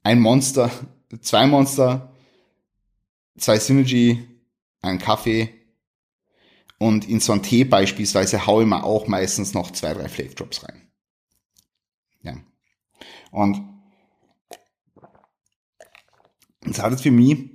ein 0.02 0.20
Monster, 0.20 0.70
zwei 1.20 1.46
Monster, 1.46 2.11
zwei 3.42 3.58
Synergy, 3.58 4.24
einen 4.80 4.98
Kaffee 4.98 5.50
und 6.78 7.08
in 7.08 7.20
so 7.20 7.32
einen 7.32 7.42
Tee 7.42 7.64
beispielsweise 7.64 8.46
haue 8.46 8.62
ich 8.62 8.68
mir 8.68 8.84
auch 8.84 9.06
meistens 9.06 9.52
noch 9.52 9.70
zwei, 9.72 9.92
drei 9.94 10.08
Flavor 10.08 10.34
Drops 10.34 10.64
rein. 10.64 10.88
Ja. 12.22 12.36
Und 13.30 13.60
das 16.62 16.80
hat 16.80 16.92
jetzt 16.92 17.02
für 17.02 17.10
mich 17.10 17.50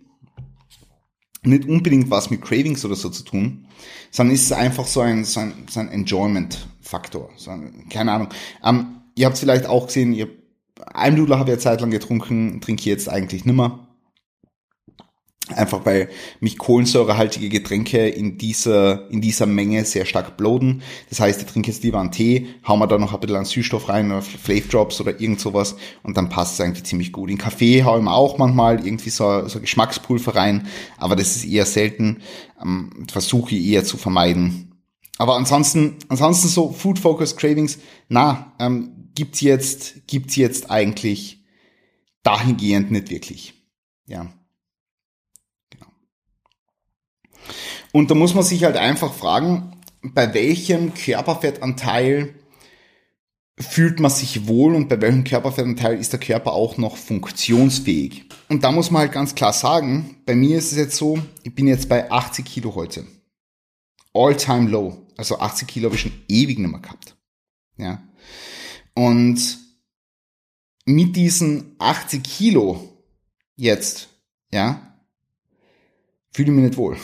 nicht 1.44 1.68
unbedingt 1.68 2.10
was 2.10 2.30
mit 2.30 2.42
Cravings 2.42 2.84
oder 2.84 2.96
so 2.96 3.10
zu 3.10 3.24
tun, 3.24 3.68
sondern 4.12 4.36
ist 4.36 4.44
es 4.44 4.52
einfach 4.52 4.86
so 4.86 5.00
ein, 5.00 5.24
so 5.24 5.40
ein, 5.40 5.68
so 5.70 5.80
ein 5.80 5.88
Enjoyment-Faktor. 5.90 7.30
So 7.38 7.52
keine 7.90 8.12
Ahnung. 8.12 8.30
Ähm, 8.64 9.02
ihr 9.16 9.26
habt 9.26 9.36
es 9.36 9.40
vielleicht 9.40 9.66
auch 9.66 9.88
gesehen, 9.88 10.14
ihr 10.14 10.30
Almdudler 10.86 11.40
habe 11.40 11.52
ich 11.52 11.58
ja 11.58 11.62
zeitlang 11.62 11.92
getrunken, 11.92 12.60
trinke 12.60 12.82
ich 12.82 12.86
jetzt 12.86 13.08
eigentlich 13.08 13.46
nimmer. 13.46 13.87
Einfach 15.56 15.86
weil 15.86 16.10
mich 16.42 16.58
kohlensäurehaltige 16.58 17.48
Getränke 17.48 18.08
in 18.10 18.38
dieser, 18.38 19.10
in 19.10 19.22
dieser 19.22 19.46
Menge 19.46 19.86
sehr 19.86 20.06
stark 20.06 20.36
bloden. 20.36 20.82
Das 21.10 21.22
heißt, 21.22 21.42
ich 21.42 21.48
trinke 21.48 21.72
jetzt 21.72 21.84
lieber 21.84 22.02
einen 22.02 22.12
Tee, 22.12 22.48
hau 22.68 22.76
mir 22.76 22.88
da 22.88 22.98
noch 22.98 23.14
ein 23.14 23.20
bisschen 23.22 23.38
an 23.38 23.46
Süßstoff 23.46 23.88
rein 23.88 24.12
oder 24.12 24.22
Flavor 24.22 24.68
Drops 24.70 25.00
oder 25.00 25.22
irgend 25.22 25.40
sowas 25.40 25.78
und 26.04 26.18
dann 26.18 26.28
passt 26.28 26.56
es 26.56 26.62
eigentlich 26.62 26.84
ziemlich 26.84 27.14
gut. 27.14 27.30
In 27.30 27.38
Kaffee 27.38 27.84
hau 27.84 27.98
ich 27.98 28.04
mir 28.04 28.14
auch 28.14 28.38
manchmal 28.38 28.86
irgendwie 28.86 29.10
so, 29.10 29.48
so 29.48 29.62
Geschmackspulver 29.62 30.36
rein, 30.36 30.68
aber 30.98 31.16
das 31.16 31.38
ist 31.38 31.46
eher 31.46 31.66
selten. 31.66 32.18
Ähm, 32.62 33.06
versuche 33.10 33.56
ich 33.56 33.68
eher 33.68 33.86
zu 33.86 33.98
vermeiden. 33.98 34.74
Aber 35.18 35.36
ansonsten, 35.36 35.98
ansonsten 36.10 36.48
so 36.48 36.72
Food 36.72 37.00
Focus 37.00 37.38
Cravings, 37.38 37.80
na, 38.10 38.54
ähm, 38.60 39.10
gibt's 39.16 39.42
jetzt, 39.42 40.08
gibt's 40.08 40.36
jetzt 40.36 40.70
eigentlich 40.70 41.44
dahingehend 42.24 42.92
nicht 42.92 43.10
wirklich. 43.10 43.54
Ja. 44.06 44.34
Und 47.92 48.12
da 48.12 48.16
muss 48.16 48.34
man 48.34 48.44
sich 48.44 48.64
halt 48.64 48.78
einfach 48.78 49.14
fragen, 49.14 49.78
bei 50.02 50.34
welchem 50.34 50.94
Körperfettanteil 50.94 52.34
fühlt 53.60 54.00
man 54.00 54.12
sich 54.12 54.48
wohl 54.48 54.76
und 54.76 54.88
bei 54.88 55.02
welchem 55.02 55.24
Körperfettanteil 55.24 56.00
ist 56.00 56.14
der 56.14 56.20
Körper 56.20 56.54
auch 56.54 56.78
noch 56.78 56.96
funktionsfähig. 56.96 58.26
Und 58.50 58.64
da 58.64 58.72
muss 58.72 58.92
man 58.92 59.02
halt 59.02 59.12
ganz 59.12 59.34
klar 59.34 59.52
sagen, 59.52 60.18
bei 60.26 60.36
mir 60.36 60.58
ist 60.58 60.72
es 60.72 60.78
jetzt 60.78 60.96
so, 60.96 61.20
ich 61.44 61.56
bin 61.56 61.68
jetzt 61.68 61.90
bei 61.90 62.12
80 62.12 62.46
Kilo 62.46 62.76
heute. 62.76 63.06
All 64.14 64.38
time 64.38 64.70
low. 64.70 65.08
Also 65.18 65.40
80 65.40 65.68
Kilo 65.68 65.86
habe 65.86 65.96
ich 65.96 66.02
schon 66.02 66.24
ewig 66.28 66.60
nicht 66.60 66.70
mehr 66.70 66.80
gehabt. 66.80 67.16
Ja. 67.78 68.04
Und 68.94 69.58
mit 70.86 71.16
diesen 71.16 71.76
80 71.80 72.24
Kilo 72.24 73.04
jetzt, 73.56 74.10
ja, 74.52 74.96
fühle 76.32 76.50
ich 76.50 76.56
mich 76.56 76.66
nicht 76.66 76.78
wohl. 76.78 76.98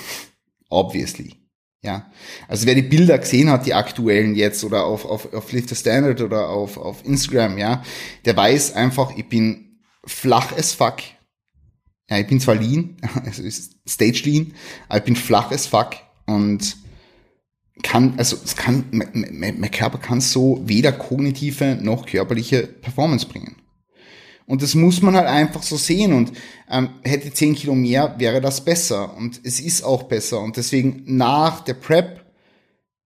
Obviously. 0.73 1.36
Ja, 1.83 2.09
also 2.47 2.65
wer 2.65 2.75
die 2.75 2.81
Bilder 2.81 3.17
gesehen 3.19 3.49
hat, 3.49 3.65
die 3.65 3.73
aktuellen 3.73 4.36
jetzt 4.36 4.63
oder 4.63 4.86
auf, 4.86 5.03
auf, 5.03 5.33
auf 5.33 5.51
Lift 5.51 5.67
the 5.67 5.75
Standard 5.75 6.21
oder 6.21 6.47
auf, 6.47 6.77
auf 6.77 7.05
Instagram, 7.05 7.57
ja, 7.57 7.83
der 8.23 8.38
weiß 8.38 8.73
einfach, 8.73 9.15
ich 9.17 9.27
bin 9.27 9.79
flach 10.05 10.57
as 10.57 10.73
fuck. 10.73 10.99
Ja, 12.09 12.19
ich 12.19 12.27
bin 12.27 12.39
zwar 12.39 12.55
lean, 12.55 12.95
also 13.25 13.43
Stage 13.88 14.21
lean, 14.23 14.53
aber 14.88 14.99
ich 14.99 15.03
bin 15.03 15.17
flach 15.17 15.51
as 15.51 15.67
fuck 15.67 15.97
und 16.25 16.77
kann, 17.81 18.13
also 18.17 18.38
es 18.41 18.55
kann, 18.55 18.86
mein, 18.91 19.59
mein 19.59 19.71
Körper 19.71 19.97
kann 19.97 20.21
so 20.21 20.62
weder 20.65 20.93
kognitive 20.93 21.77
noch 21.81 22.05
körperliche 22.05 22.65
Performance 22.65 23.27
bringen. 23.27 23.57
Und 24.45 24.62
das 24.62 24.75
muss 24.75 25.01
man 25.01 25.15
halt 25.15 25.27
einfach 25.27 25.63
so 25.63 25.77
sehen. 25.77 26.13
Und 26.13 26.34
ähm, 26.69 26.89
hätte 27.03 27.34
10 27.34 27.56
Kilo 27.56 27.75
mehr, 27.75 28.15
wäre 28.17 28.41
das 28.41 28.63
besser. 28.63 29.15
Und 29.15 29.41
es 29.43 29.60
ist 29.60 29.84
auch 29.84 30.03
besser. 30.03 30.41
Und 30.41 30.58
deswegen 30.58 31.03
nach 31.06 31.62
der 31.62 31.75
Prep 31.75 32.25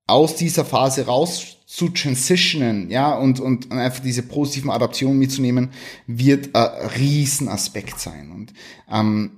aus 0.07 0.35
dieser 0.35 0.65
Phase 0.65 1.05
raus 1.05 1.57
zu 1.65 1.89
transitionen, 1.89 2.89
ja, 2.89 3.13
und, 3.13 3.41
und 3.41 3.71
einfach 3.73 4.01
diese 4.01 4.23
positiven 4.23 4.71
Adaptionen 4.71 5.19
mitzunehmen, 5.19 5.71
wird 6.07 6.55
ein 6.55 6.89
Riesenaspekt 6.97 7.99
sein. 7.99 8.31
Und 8.31 8.53
ähm, 8.89 9.36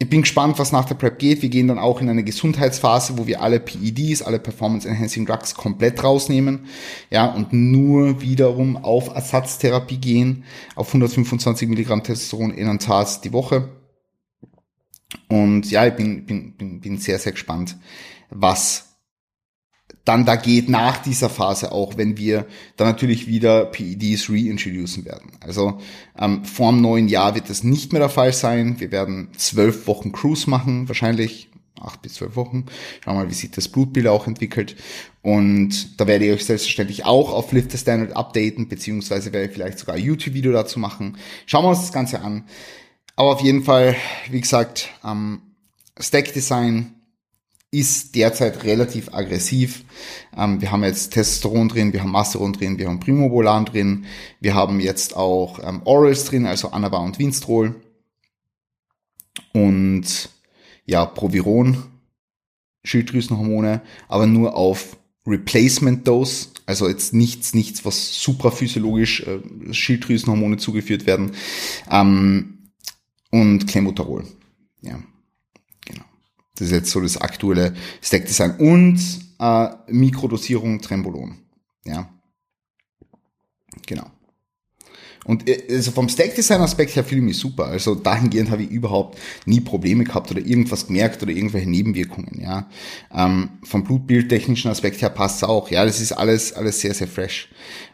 ich 0.00 0.08
bin 0.08 0.22
gespannt, 0.22 0.58
was 0.60 0.70
nach 0.70 0.84
der 0.84 0.94
Prep 0.94 1.18
geht. 1.18 1.42
Wir 1.42 1.48
gehen 1.48 1.66
dann 1.66 1.80
auch 1.80 2.00
in 2.00 2.08
eine 2.08 2.22
Gesundheitsphase, 2.22 3.18
wo 3.18 3.26
wir 3.26 3.42
alle 3.42 3.58
PEDs, 3.58 4.22
alle 4.22 4.38
Performance 4.38 4.88
Enhancing 4.88 5.26
Drugs 5.26 5.54
komplett 5.54 6.04
rausnehmen, 6.04 6.66
ja, 7.10 7.26
und 7.26 7.52
nur 7.52 8.20
wiederum 8.20 8.76
auf 8.76 9.12
Ersatztherapie 9.12 9.98
gehen, 9.98 10.44
auf 10.76 10.88
125 10.88 11.68
Milligramm 11.68 12.04
Testosteron 12.04 12.52
in 12.52 12.68
einem 12.68 12.78
Tag 12.78 13.22
die 13.22 13.32
Woche. 13.32 13.70
Und 15.28 15.68
ja, 15.70 15.86
ich 15.86 15.94
bin, 15.94 16.26
bin, 16.26 16.56
bin, 16.56 16.80
bin 16.80 16.98
sehr, 16.98 17.18
sehr 17.18 17.32
gespannt, 17.32 17.76
was 18.30 18.87
dann 20.08 20.24
da 20.24 20.36
geht 20.36 20.70
nach 20.70 20.96
dieser 21.02 21.28
Phase 21.28 21.70
auch, 21.70 21.98
wenn 21.98 22.16
wir 22.16 22.46
dann 22.76 22.88
natürlich 22.88 23.26
wieder 23.26 23.66
PEDs 23.66 24.30
reintroducen 24.30 25.04
werden. 25.04 25.32
Also 25.40 25.80
ähm, 26.18 26.46
vor 26.46 26.72
dem 26.72 26.80
neuen 26.80 27.08
Jahr 27.08 27.34
wird 27.34 27.50
das 27.50 27.62
nicht 27.62 27.92
mehr 27.92 28.00
der 28.00 28.08
Fall 28.08 28.32
sein. 28.32 28.80
Wir 28.80 28.90
werden 28.90 29.28
zwölf 29.36 29.86
Wochen 29.86 30.10
Cruise 30.10 30.48
machen, 30.48 30.88
wahrscheinlich 30.88 31.50
acht 31.78 32.00
bis 32.00 32.14
zwölf 32.14 32.36
Wochen. 32.36 32.64
Schauen 33.04 33.16
wir 33.16 33.24
mal, 33.24 33.30
wie 33.30 33.34
sich 33.34 33.50
das 33.50 33.68
Blutbild 33.68 34.06
auch 34.06 34.26
entwickelt. 34.26 34.76
Und 35.20 36.00
da 36.00 36.06
werde 36.06 36.24
ich 36.24 36.32
euch 36.32 36.44
selbstverständlich 36.46 37.04
auch 37.04 37.30
auf 37.32 37.52
Lift 37.52 37.70
the 37.70 37.78
Standard 37.78 38.16
updaten, 38.16 38.68
beziehungsweise 38.68 39.34
werde 39.34 39.48
ich 39.48 39.52
vielleicht 39.52 39.78
sogar 39.78 39.96
ein 39.96 40.02
YouTube-Video 40.02 40.52
dazu 40.52 40.78
machen. 40.78 41.18
Schauen 41.44 41.66
wir 41.66 41.68
uns 41.68 41.82
das 41.82 41.92
Ganze 41.92 42.22
an. 42.22 42.44
Aber 43.14 43.32
auf 43.32 43.42
jeden 43.42 43.62
Fall, 43.62 43.94
wie 44.30 44.40
gesagt, 44.40 44.88
ähm, 45.04 45.42
Stack 46.00 46.32
Design 46.32 46.94
ist 47.70 48.14
derzeit 48.14 48.64
relativ 48.64 49.12
aggressiv. 49.12 49.84
Ähm, 50.36 50.60
wir 50.60 50.72
haben 50.72 50.84
jetzt 50.84 51.12
Testosteron 51.12 51.68
drin, 51.68 51.92
wir 51.92 52.02
haben 52.02 52.12
Masteron 52.12 52.52
drin, 52.52 52.78
wir 52.78 52.88
haben 52.88 53.00
Primobolan 53.00 53.66
drin, 53.66 54.06
wir 54.40 54.54
haben 54.54 54.80
jetzt 54.80 55.16
auch 55.16 55.58
ähm, 55.62 55.82
Orals 55.84 56.24
drin, 56.24 56.46
also 56.46 56.70
Anaba 56.70 56.98
und 56.98 57.18
Winstrol 57.18 57.74
und 59.52 60.30
ja, 60.86 61.04
Proviron, 61.04 61.84
Schilddrüsenhormone, 62.84 63.82
aber 64.08 64.26
nur 64.26 64.56
auf 64.56 64.96
Replacement 65.26 66.08
Dose, 66.08 66.48
also 66.64 66.88
jetzt 66.88 67.12
nichts, 67.12 67.52
nichts, 67.52 67.84
was 67.84 68.14
supraphysiologisch 68.22 69.26
äh, 69.26 69.40
Schilddrüsenhormone 69.74 70.56
zugeführt 70.56 71.06
werden 71.06 71.32
ähm, 71.90 72.70
und 73.30 73.66
Clenbuterol. 73.66 74.24
Ja. 74.80 75.00
Das 76.58 76.68
ist 76.68 76.72
jetzt 76.72 76.90
so 76.90 77.00
das 77.00 77.16
aktuelle 77.16 77.74
Stack-Design. 78.02 78.56
Und 78.58 79.00
äh, 79.38 79.68
Mikrodosierung 79.88 80.80
Trembolon. 80.80 81.36
Ja. 81.84 82.08
Genau. 83.86 84.10
Und 85.24 85.48
äh, 85.48 85.62
also 85.70 85.90
vom 85.92 86.08
Stack-Design-Aspekt 86.08 86.96
her 86.96 87.04
fühle 87.04 87.20
ich 87.20 87.26
mich 87.26 87.38
super. 87.38 87.66
Also 87.66 87.94
dahingehend 87.94 88.50
habe 88.50 88.62
ich 88.62 88.70
überhaupt 88.70 89.18
nie 89.44 89.60
Probleme 89.60 90.04
gehabt 90.04 90.30
oder 90.30 90.40
irgendwas 90.40 90.86
gemerkt 90.86 91.22
oder 91.22 91.32
irgendwelche 91.32 91.68
Nebenwirkungen. 91.68 92.40
Ja, 92.40 92.68
ähm, 93.14 93.50
vom 93.62 93.84
Blutbildtechnischen 93.84 94.70
Aspekt 94.70 95.02
her 95.02 95.10
passt 95.10 95.42
es 95.42 95.44
auch. 95.44 95.70
Ja, 95.70 95.84
das 95.84 96.00
ist 96.00 96.12
alles 96.12 96.54
alles 96.54 96.80
sehr 96.80 96.94
sehr 96.94 97.08
fresh. 97.08 97.50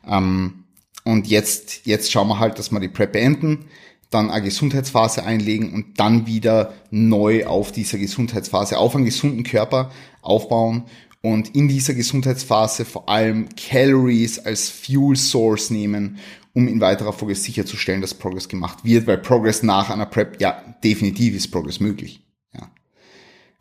Ähm, 0.06 0.64
und 1.04 1.26
jetzt 1.26 1.86
jetzt 1.86 2.10
schauen 2.12 2.28
wir 2.28 2.38
halt, 2.38 2.58
dass 2.58 2.70
wir 2.70 2.80
die 2.80 2.88
Prep 2.88 3.12
beenden 3.12 3.66
dann 4.14 4.30
eine 4.30 4.44
Gesundheitsphase 4.44 5.24
einlegen 5.24 5.72
und 5.72 5.98
dann 6.00 6.26
wieder 6.26 6.72
neu 6.90 7.46
auf 7.46 7.72
dieser 7.72 7.98
Gesundheitsphase, 7.98 8.78
auf 8.78 8.94
einen 8.94 9.04
gesunden 9.04 9.42
Körper 9.42 9.90
aufbauen 10.22 10.84
und 11.24 11.54
in 11.54 11.68
dieser 11.68 11.94
Gesundheitsphase 11.94 12.84
vor 12.84 13.08
allem 13.08 13.48
Calories 13.56 14.38
als 14.38 14.68
Fuel 14.68 15.16
Source 15.16 15.70
nehmen, 15.70 16.18
um 16.52 16.68
in 16.68 16.80
weiterer 16.80 17.12
Folge 17.12 17.34
sicherzustellen, 17.34 18.00
dass 18.00 18.14
Progress 18.14 18.48
gemacht 18.48 18.84
wird, 18.84 19.06
weil 19.06 19.18
Progress 19.18 19.62
nach 19.62 19.90
einer 19.90 20.06
Prep, 20.06 20.40
ja, 20.40 20.62
definitiv 20.84 21.34
ist 21.34 21.48
Progress 21.48 21.80
möglich. 21.80 22.20
Ja. 22.52 22.70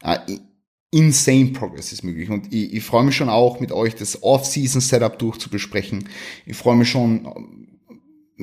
Uh, 0.05 0.37
insane 0.91 1.53
Progress 1.53 1.91
ist 1.91 2.03
möglich. 2.03 2.29
Und 2.29 2.53
ich, 2.53 2.73
ich 2.73 2.83
freue 2.83 3.03
mich 3.03 3.15
schon 3.15 3.29
auch, 3.29 3.59
mit 3.59 3.71
euch 3.71 3.95
das 3.95 4.21
Off-Season-Setup 4.21 5.17
durchzubesprechen. 5.17 6.07
Ich 6.45 6.55
freue 6.55 6.75
mich 6.75 6.89
schon, 6.89 7.62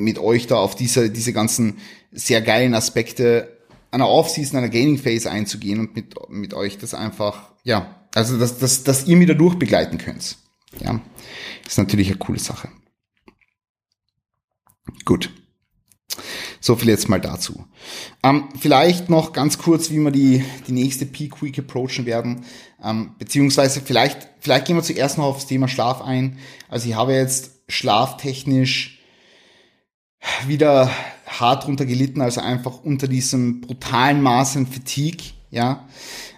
mit 0.01 0.19
euch 0.19 0.47
da 0.47 0.57
auf 0.57 0.75
diese, 0.75 1.11
diese 1.11 1.33
ganzen 1.33 1.79
sehr 2.13 2.43
geilen 2.43 2.75
Aspekte 2.75 3.59
einer 3.91 4.09
Off-Season, 4.09 4.59
einer 4.59 4.69
Gaining-Phase 4.69 5.31
einzugehen 5.31 5.81
und 5.81 5.95
mit, 5.95 6.15
mit 6.29 6.55
euch 6.55 6.79
das 6.79 6.95
einfach, 6.95 7.53
ja, 7.65 8.07
also 8.15 8.39
dass, 8.39 8.59
dass, 8.59 8.85
dass 8.85 9.07
ihr 9.07 9.17
mir 9.17 9.27
da 9.27 9.35
durchbegleiten 9.35 9.99
könnt. 9.99 10.37
Ja, 10.79 11.01
ist 11.67 11.79
natürlich 11.79 12.09
eine 12.09 12.19
coole 12.19 12.39
Sache. 12.39 12.69
Gut. 15.05 15.31
So 16.61 16.77
viel 16.77 16.89
jetzt 16.89 17.09
mal 17.09 17.21
dazu. 17.21 17.65
Ähm, 18.23 18.49
vielleicht 18.59 19.09
noch 19.09 19.33
ganz 19.33 19.59
kurz, 19.59 19.91
wie 19.91 19.99
wir 19.99 20.11
die, 20.11 20.45
die 20.67 20.73
nächste 20.73 21.07
Peak 21.07 21.43
Week 21.43 21.59
approachen 21.59 22.05
werden. 22.05 22.45
Ähm, 22.83 23.15
beziehungsweise 23.19 23.81
vielleicht, 23.81 24.29
vielleicht 24.41 24.67
gehen 24.67 24.77
wir 24.77 24.83
zuerst 24.83 25.17
noch 25.17 25.25
aufs 25.25 25.47
Thema 25.47 25.69
Schlaf 25.69 26.03
ein. 26.03 26.39
Also 26.69 26.89
ich 26.89 26.95
habe 26.95 27.15
jetzt 27.15 27.53
schlaftechnisch 27.69 29.00
wieder 30.47 30.91
hart 31.27 31.67
drunter 31.67 31.87
gelitten, 31.87 32.21
also 32.21 32.41
einfach 32.41 32.83
unter 32.83 33.09
diesem 33.09 33.61
brutalen 33.61 34.23
Maß 34.23 34.57
an 34.57 34.67
Fatigue, 34.67 35.33
ja. 35.51 35.87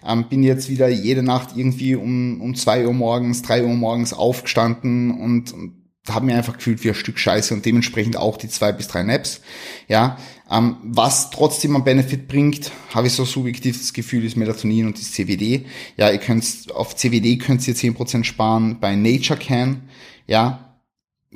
Ähm, 0.06 0.28
bin 0.28 0.42
jetzt 0.42 0.68
wieder 0.68 0.88
jede 0.88 1.22
Nacht 1.22 1.50
irgendwie 1.56 1.94
um, 1.94 2.40
um 2.40 2.54
zwei 2.54 2.86
Uhr 2.86 2.92
morgens, 2.92 3.42
drei 3.42 3.64
Uhr 3.64 3.74
morgens 3.74 4.12
aufgestanden 4.12 5.12
und, 5.12 5.52
und 5.52 5.82
habe 6.08 6.26
mir 6.26 6.36
einfach 6.36 6.56
gefühlt 6.56 6.82
wie 6.82 6.88
ein 6.88 6.96
Stück 6.96 7.18
Scheiße 7.18 7.54
und 7.54 7.64
dementsprechend 7.64 8.16
auch 8.16 8.36
die 8.36 8.48
zwei 8.48 8.72
bis 8.72 8.88
drei 8.88 9.02
Naps, 9.02 9.40
ja. 9.88 10.18
Ähm, 10.50 10.76
was 10.82 11.30
trotzdem 11.30 11.74
einen 11.76 11.84
Benefit 11.84 12.28
bringt, 12.28 12.72
habe 12.92 13.06
ich 13.06 13.12
so 13.14 13.24
subjektives 13.24 13.92
Gefühl, 13.92 14.24
ist 14.24 14.36
Melatonin 14.36 14.86
und 14.86 14.98
das 14.98 15.12
CBD. 15.12 15.64
Ja, 15.96 16.10
ihr 16.10 16.18
könnt 16.18 16.44
auf 16.74 16.96
CBD 16.96 17.38
könnt 17.38 17.66
ihr 17.66 17.74
zehn 17.74 17.94
Prozent 17.94 18.26
sparen, 18.26 18.78
bei 18.80 18.94
Nature 18.96 19.38
Can, 19.38 19.82
ja, 20.26 20.76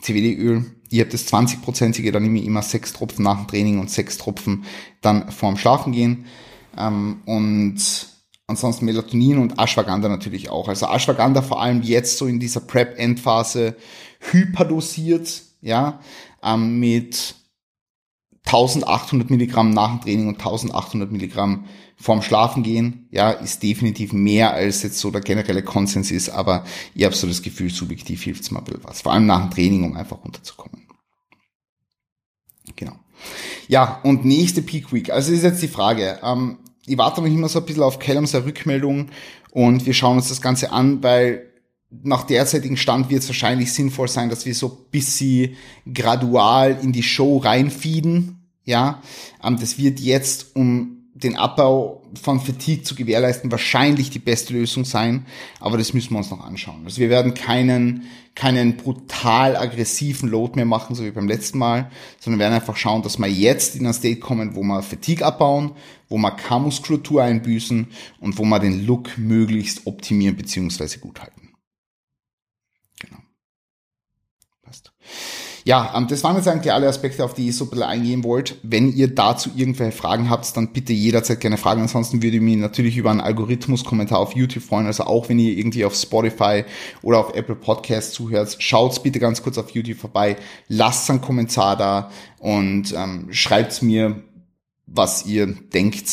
CBD-Öl 0.01 0.76
ihr 0.91 1.03
habt 1.03 1.15
das 1.15 1.27
20-prozentige, 1.33 2.13
dann 2.13 2.23
nehme 2.23 2.39
ich 2.39 2.47
immer 2.47 2.63
sechs 2.63 2.93
Tropfen 2.93 3.25
nach 3.25 3.39
dem 3.39 3.49
Training 3.49 3.79
und 3.79 3.91
sechs 3.91 4.19
Tropfen 4.19 4.65
dann 5.01 5.31
vorm 5.31 5.57
Schlafen 5.57 5.93
gehen. 5.93 6.27
Ähm, 6.77 7.23
und 7.27 7.77
ansonsten 8.47 8.85
Melatonin 8.85 9.39
und 9.39 9.59
Ashwagandha 9.59 10.09
natürlich 10.09 10.51
auch. 10.51 10.69
Also 10.69 10.87
Ashwagandha 10.87 11.43
vor 11.43 11.61
allem 11.61 11.83
jetzt 11.83 12.19
so 12.19 12.27
in 12.27 12.41
dieser 12.41 12.61
Prep-Endphase 12.61 13.77
hyperdosiert, 14.31 15.43
ja, 15.61 16.01
ähm, 16.43 16.79
mit 16.79 17.35
1800 18.47 19.29
Milligramm 19.29 19.71
nach 19.71 19.91
dem 19.91 20.01
Training 20.01 20.29
und 20.29 20.39
1800 20.39 21.11
Milligramm 21.11 21.65
vorm 21.97 22.23
Schlafen 22.23 22.63
gehen, 22.63 23.09
ja, 23.11 23.31
ist 23.31 23.63
definitiv 23.63 24.13
mehr 24.13 24.53
als 24.53 24.83
jetzt 24.83 24.99
so 24.99 25.11
der 25.11 25.21
generelle 25.21 25.63
Konsens 25.63 26.11
ist, 26.11 26.29
aber 26.29 26.65
ich 26.95 27.05
habe 27.05 27.15
so 27.15 27.27
das 27.27 27.43
Gefühl, 27.43 27.71
subjektiv 27.71 28.23
hilft's 28.23 28.51
mal 28.51 28.63
was. 28.83 29.01
Vor 29.01 29.13
allem 29.13 29.27
nach 29.27 29.41
dem 29.41 29.51
Training, 29.51 29.85
um 29.85 29.97
einfach 29.97 30.23
runterzukommen. 30.23 30.87
Genau. 32.77 32.99
Ja, 33.69 34.01
und 34.05 34.25
nächste 34.25 34.63
Peak 34.63 34.93
Week. 34.93 35.11
Also 35.11 35.33
ist 35.33 35.43
jetzt 35.43 35.63
die 35.63 35.69
Frage. 35.69 36.19
Ähm, 36.23 36.59
ich 36.87 36.99
warte 36.99 37.21
noch 37.21 37.29
immer 37.29 37.49
so 37.49 37.59
ein 37.59 37.67
bisschen 37.67 37.83
auf 37.83 37.99
Callums 37.99 38.35
Rückmeldung 38.35 39.09
und 39.51 39.87
wir 39.87 39.95
schauen 39.95 40.19
uns 40.19 40.29
das 40.29 40.43
Ganze 40.43 40.71
an, 40.71 41.03
weil 41.03 41.51
nach 41.91 42.25
derzeitigen 42.25 42.77
Stand 42.77 43.11
wird 43.11 43.23
es 43.23 43.29
wahrscheinlich 43.29 43.73
sinnvoll 43.73 44.09
sein, 44.09 44.29
dass 44.29 44.45
wir 44.45 44.55
so 44.55 44.69
ein 44.69 44.91
bisschen 44.91 45.57
gradual 45.93 46.79
in 46.83 46.93
die 46.93 47.03
Show 47.03 47.39
reinfeeden. 47.39 48.36
Ja, 48.67 49.01
ähm, 49.43 49.59
das 49.59 49.79
wird 49.79 50.01
jetzt 50.01 50.55
um 50.55 50.97
den 51.15 51.37
Abbau 51.37 52.03
von 52.21 52.41
Fatigue 52.41 52.83
zu 52.83 52.95
gewährleisten, 52.95 53.51
wahrscheinlich 53.51 54.11
die 54.11 54.19
beste 54.19 54.53
Lösung 54.53 54.85
sein, 54.85 55.25
aber 55.61 55.79
das 55.79 55.95
müssen 55.95 56.11
wir 56.11 56.19
uns 56.19 56.31
noch 56.31 56.45
anschauen. 56.45 56.83
Also 56.85 57.01
wir 57.01 57.09
werden 57.09 57.33
keinen, 57.33 58.03
keinen 58.35 58.77
brutal 58.77 59.57
aggressiven 59.57 60.29
Load 60.29 60.57
mehr 60.57 60.67
machen, 60.67 60.95
so 60.95 61.05
wie 61.05 61.11
beim 61.11 61.27
letzten 61.27 61.57
Mal, 61.57 61.91
sondern 62.21 62.41
werden 62.41 62.55
einfach 62.55 62.77
schauen, 62.77 63.03
dass 63.03 63.19
wir 63.19 63.29
jetzt 63.29 63.77
in 63.77 63.87
ein 63.87 63.95
State 63.95 64.21
kommen, 64.21 64.57
wo 64.57 64.63
wir 64.63 64.83
Fatigue 64.83 65.25
abbauen, 65.25 65.73
wo 66.11 66.19
wir 66.19 66.33
K-Muskulatur 66.33 67.23
einbüßen 67.23 67.87
und 68.21 68.37
wo 68.37 68.45
wir 68.45 68.59
den 68.59 68.85
Look 68.85 69.17
möglichst 69.17 69.87
optimieren 69.87 70.37
bzw. 70.37 70.99
gut 70.99 71.23
halten. 71.23 71.55
Genau. 73.01 73.21
Passt. 74.63 74.93
Ja, 75.67 75.93
ähm, 75.97 76.07
das 76.07 76.23
waren 76.23 76.37
jetzt 76.37 76.47
eigentlich 76.47 76.73
alle 76.73 76.87
Aspekte, 76.87 77.25
auf 77.25 77.35
die 77.35 77.49
ich 77.49 77.57
so 77.57 77.65
ein 77.65 77.71
bisschen 77.71 77.85
eingehen 77.85 78.23
wollte. 78.23 78.55
Wenn 78.63 78.93
ihr 78.93 79.13
dazu 79.13 79.51
irgendwelche 79.57 79.91
Fragen 79.91 80.31
habt, 80.31 80.57
dann 80.57 80.73
bitte 80.73 80.93
jederzeit 80.93 81.41
gerne 81.41 81.57
fragen. 81.57 81.83
Ansonsten 81.83 82.23
würde 82.23 82.37
ich 82.37 82.43
mich 82.43 82.57
natürlich 82.57 82.97
über 82.97 83.11
einen 83.11 83.21
Algorithmus-Kommentar 83.21 84.21
auf 84.21 84.37
YouTube 84.37 84.63
freuen. 84.63 84.87
Also 84.87 85.03
auch 85.03 85.29
wenn 85.29 85.41
ihr 85.41 85.59
irgendwie 85.59 85.85
auf 85.85 85.97
Spotify 85.97 86.65
oder 87.03 87.19
auf 87.19 87.35
Apple 87.35 87.57
Podcasts 87.57 88.13
zuhört, 88.13 88.57
schaut 88.61 89.03
bitte 89.03 89.19
ganz 89.19 89.43
kurz 89.43 89.59
auf 89.59 89.71
YouTube 89.71 89.99
vorbei, 89.99 90.37
lasst 90.69 91.11
einen 91.11 91.21
Kommentar 91.21 91.77
da 91.77 92.11
und 92.39 92.95
ähm, 92.97 93.27
schreibt 93.33 93.83
mir, 93.83 94.23
was 94.87 95.27
ihr 95.27 95.49
denkt 95.49 96.09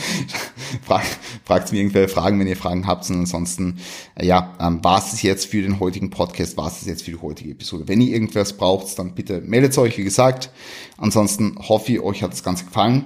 fragt, 0.82 1.18
fragt 1.44 1.72
mir 1.72 1.78
irgendwelche 1.78 2.08
Fragen, 2.08 2.38
wenn 2.38 2.46
ihr 2.46 2.56
Fragen 2.56 2.86
habt. 2.86 3.08
Und 3.10 3.20
ansonsten, 3.20 3.78
äh, 4.14 4.26
ja, 4.26 4.54
ähm, 4.60 4.82
war 4.82 4.98
es 4.98 5.22
jetzt 5.22 5.46
für 5.46 5.62
den 5.62 5.80
heutigen 5.80 6.10
Podcast, 6.10 6.56
war 6.56 6.68
es 6.68 6.84
jetzt 6.84 7.02
für 7.02 7.12
die 7.12 7.20
heutige 7.20 7.50
Episode. 7.50 7.88
Wenn 7.88 8.00
ihr 8.00 8.12
irgendwas 8.12 8.56
braucht, 8.56 8.98
dann 8.98 9.14
bitte 9.14 9.40
meldet 9.40 9.76
euch, 9.78 9.98
wie 9.98 10.04
gesagt. 10.04 10.50
Ansonsten 10.96 11.56
hoffe 11.68 11.92
ich, 11.92 12.00
euch 12.00 12.22
hat 12.22 12.32
das 12.32 12.42
Ganze 12.42 12.64
gefallen 12.64 13.04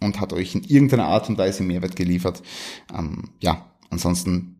und 0.00 0.20
hat 0.20 0.32
euch 0.32 0.54
in 0.54 0.64
irgendeiner 0.64 1.06
Art 1.06 1.28
und 1.28 1.38
Weise 1.38 1.62
Mehrwert 1.62 1.96
geliefert. 1.96 2.42
Ähm, 2.96 3.30
ja, 3.40 3.70
ansonsten 3.90 4.56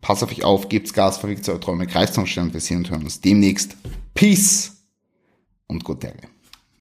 passt 0.00 0.22
auf 0.22 0.30
euch 0.30 0.44
auf, 0.44 0.68
gebt's 0.68 0.92
Gas, 0.92 1.18
verwirkt 1.18 1.48
eure 1.48 1.60
Träume, 1.60 1.86
kreist 1.86 2.18
und 2.18 2.54
wir 2.54 2.60
sehen 2.60 2.78
und 2.78 2.90
hören 2.90 3.04
uns 3.04 3.20
demnächst. 3.20 3.76
Peace 4.14 4.72
und 5.66 5.82
gute 5.82 6.08
Tage. 6.08 6.33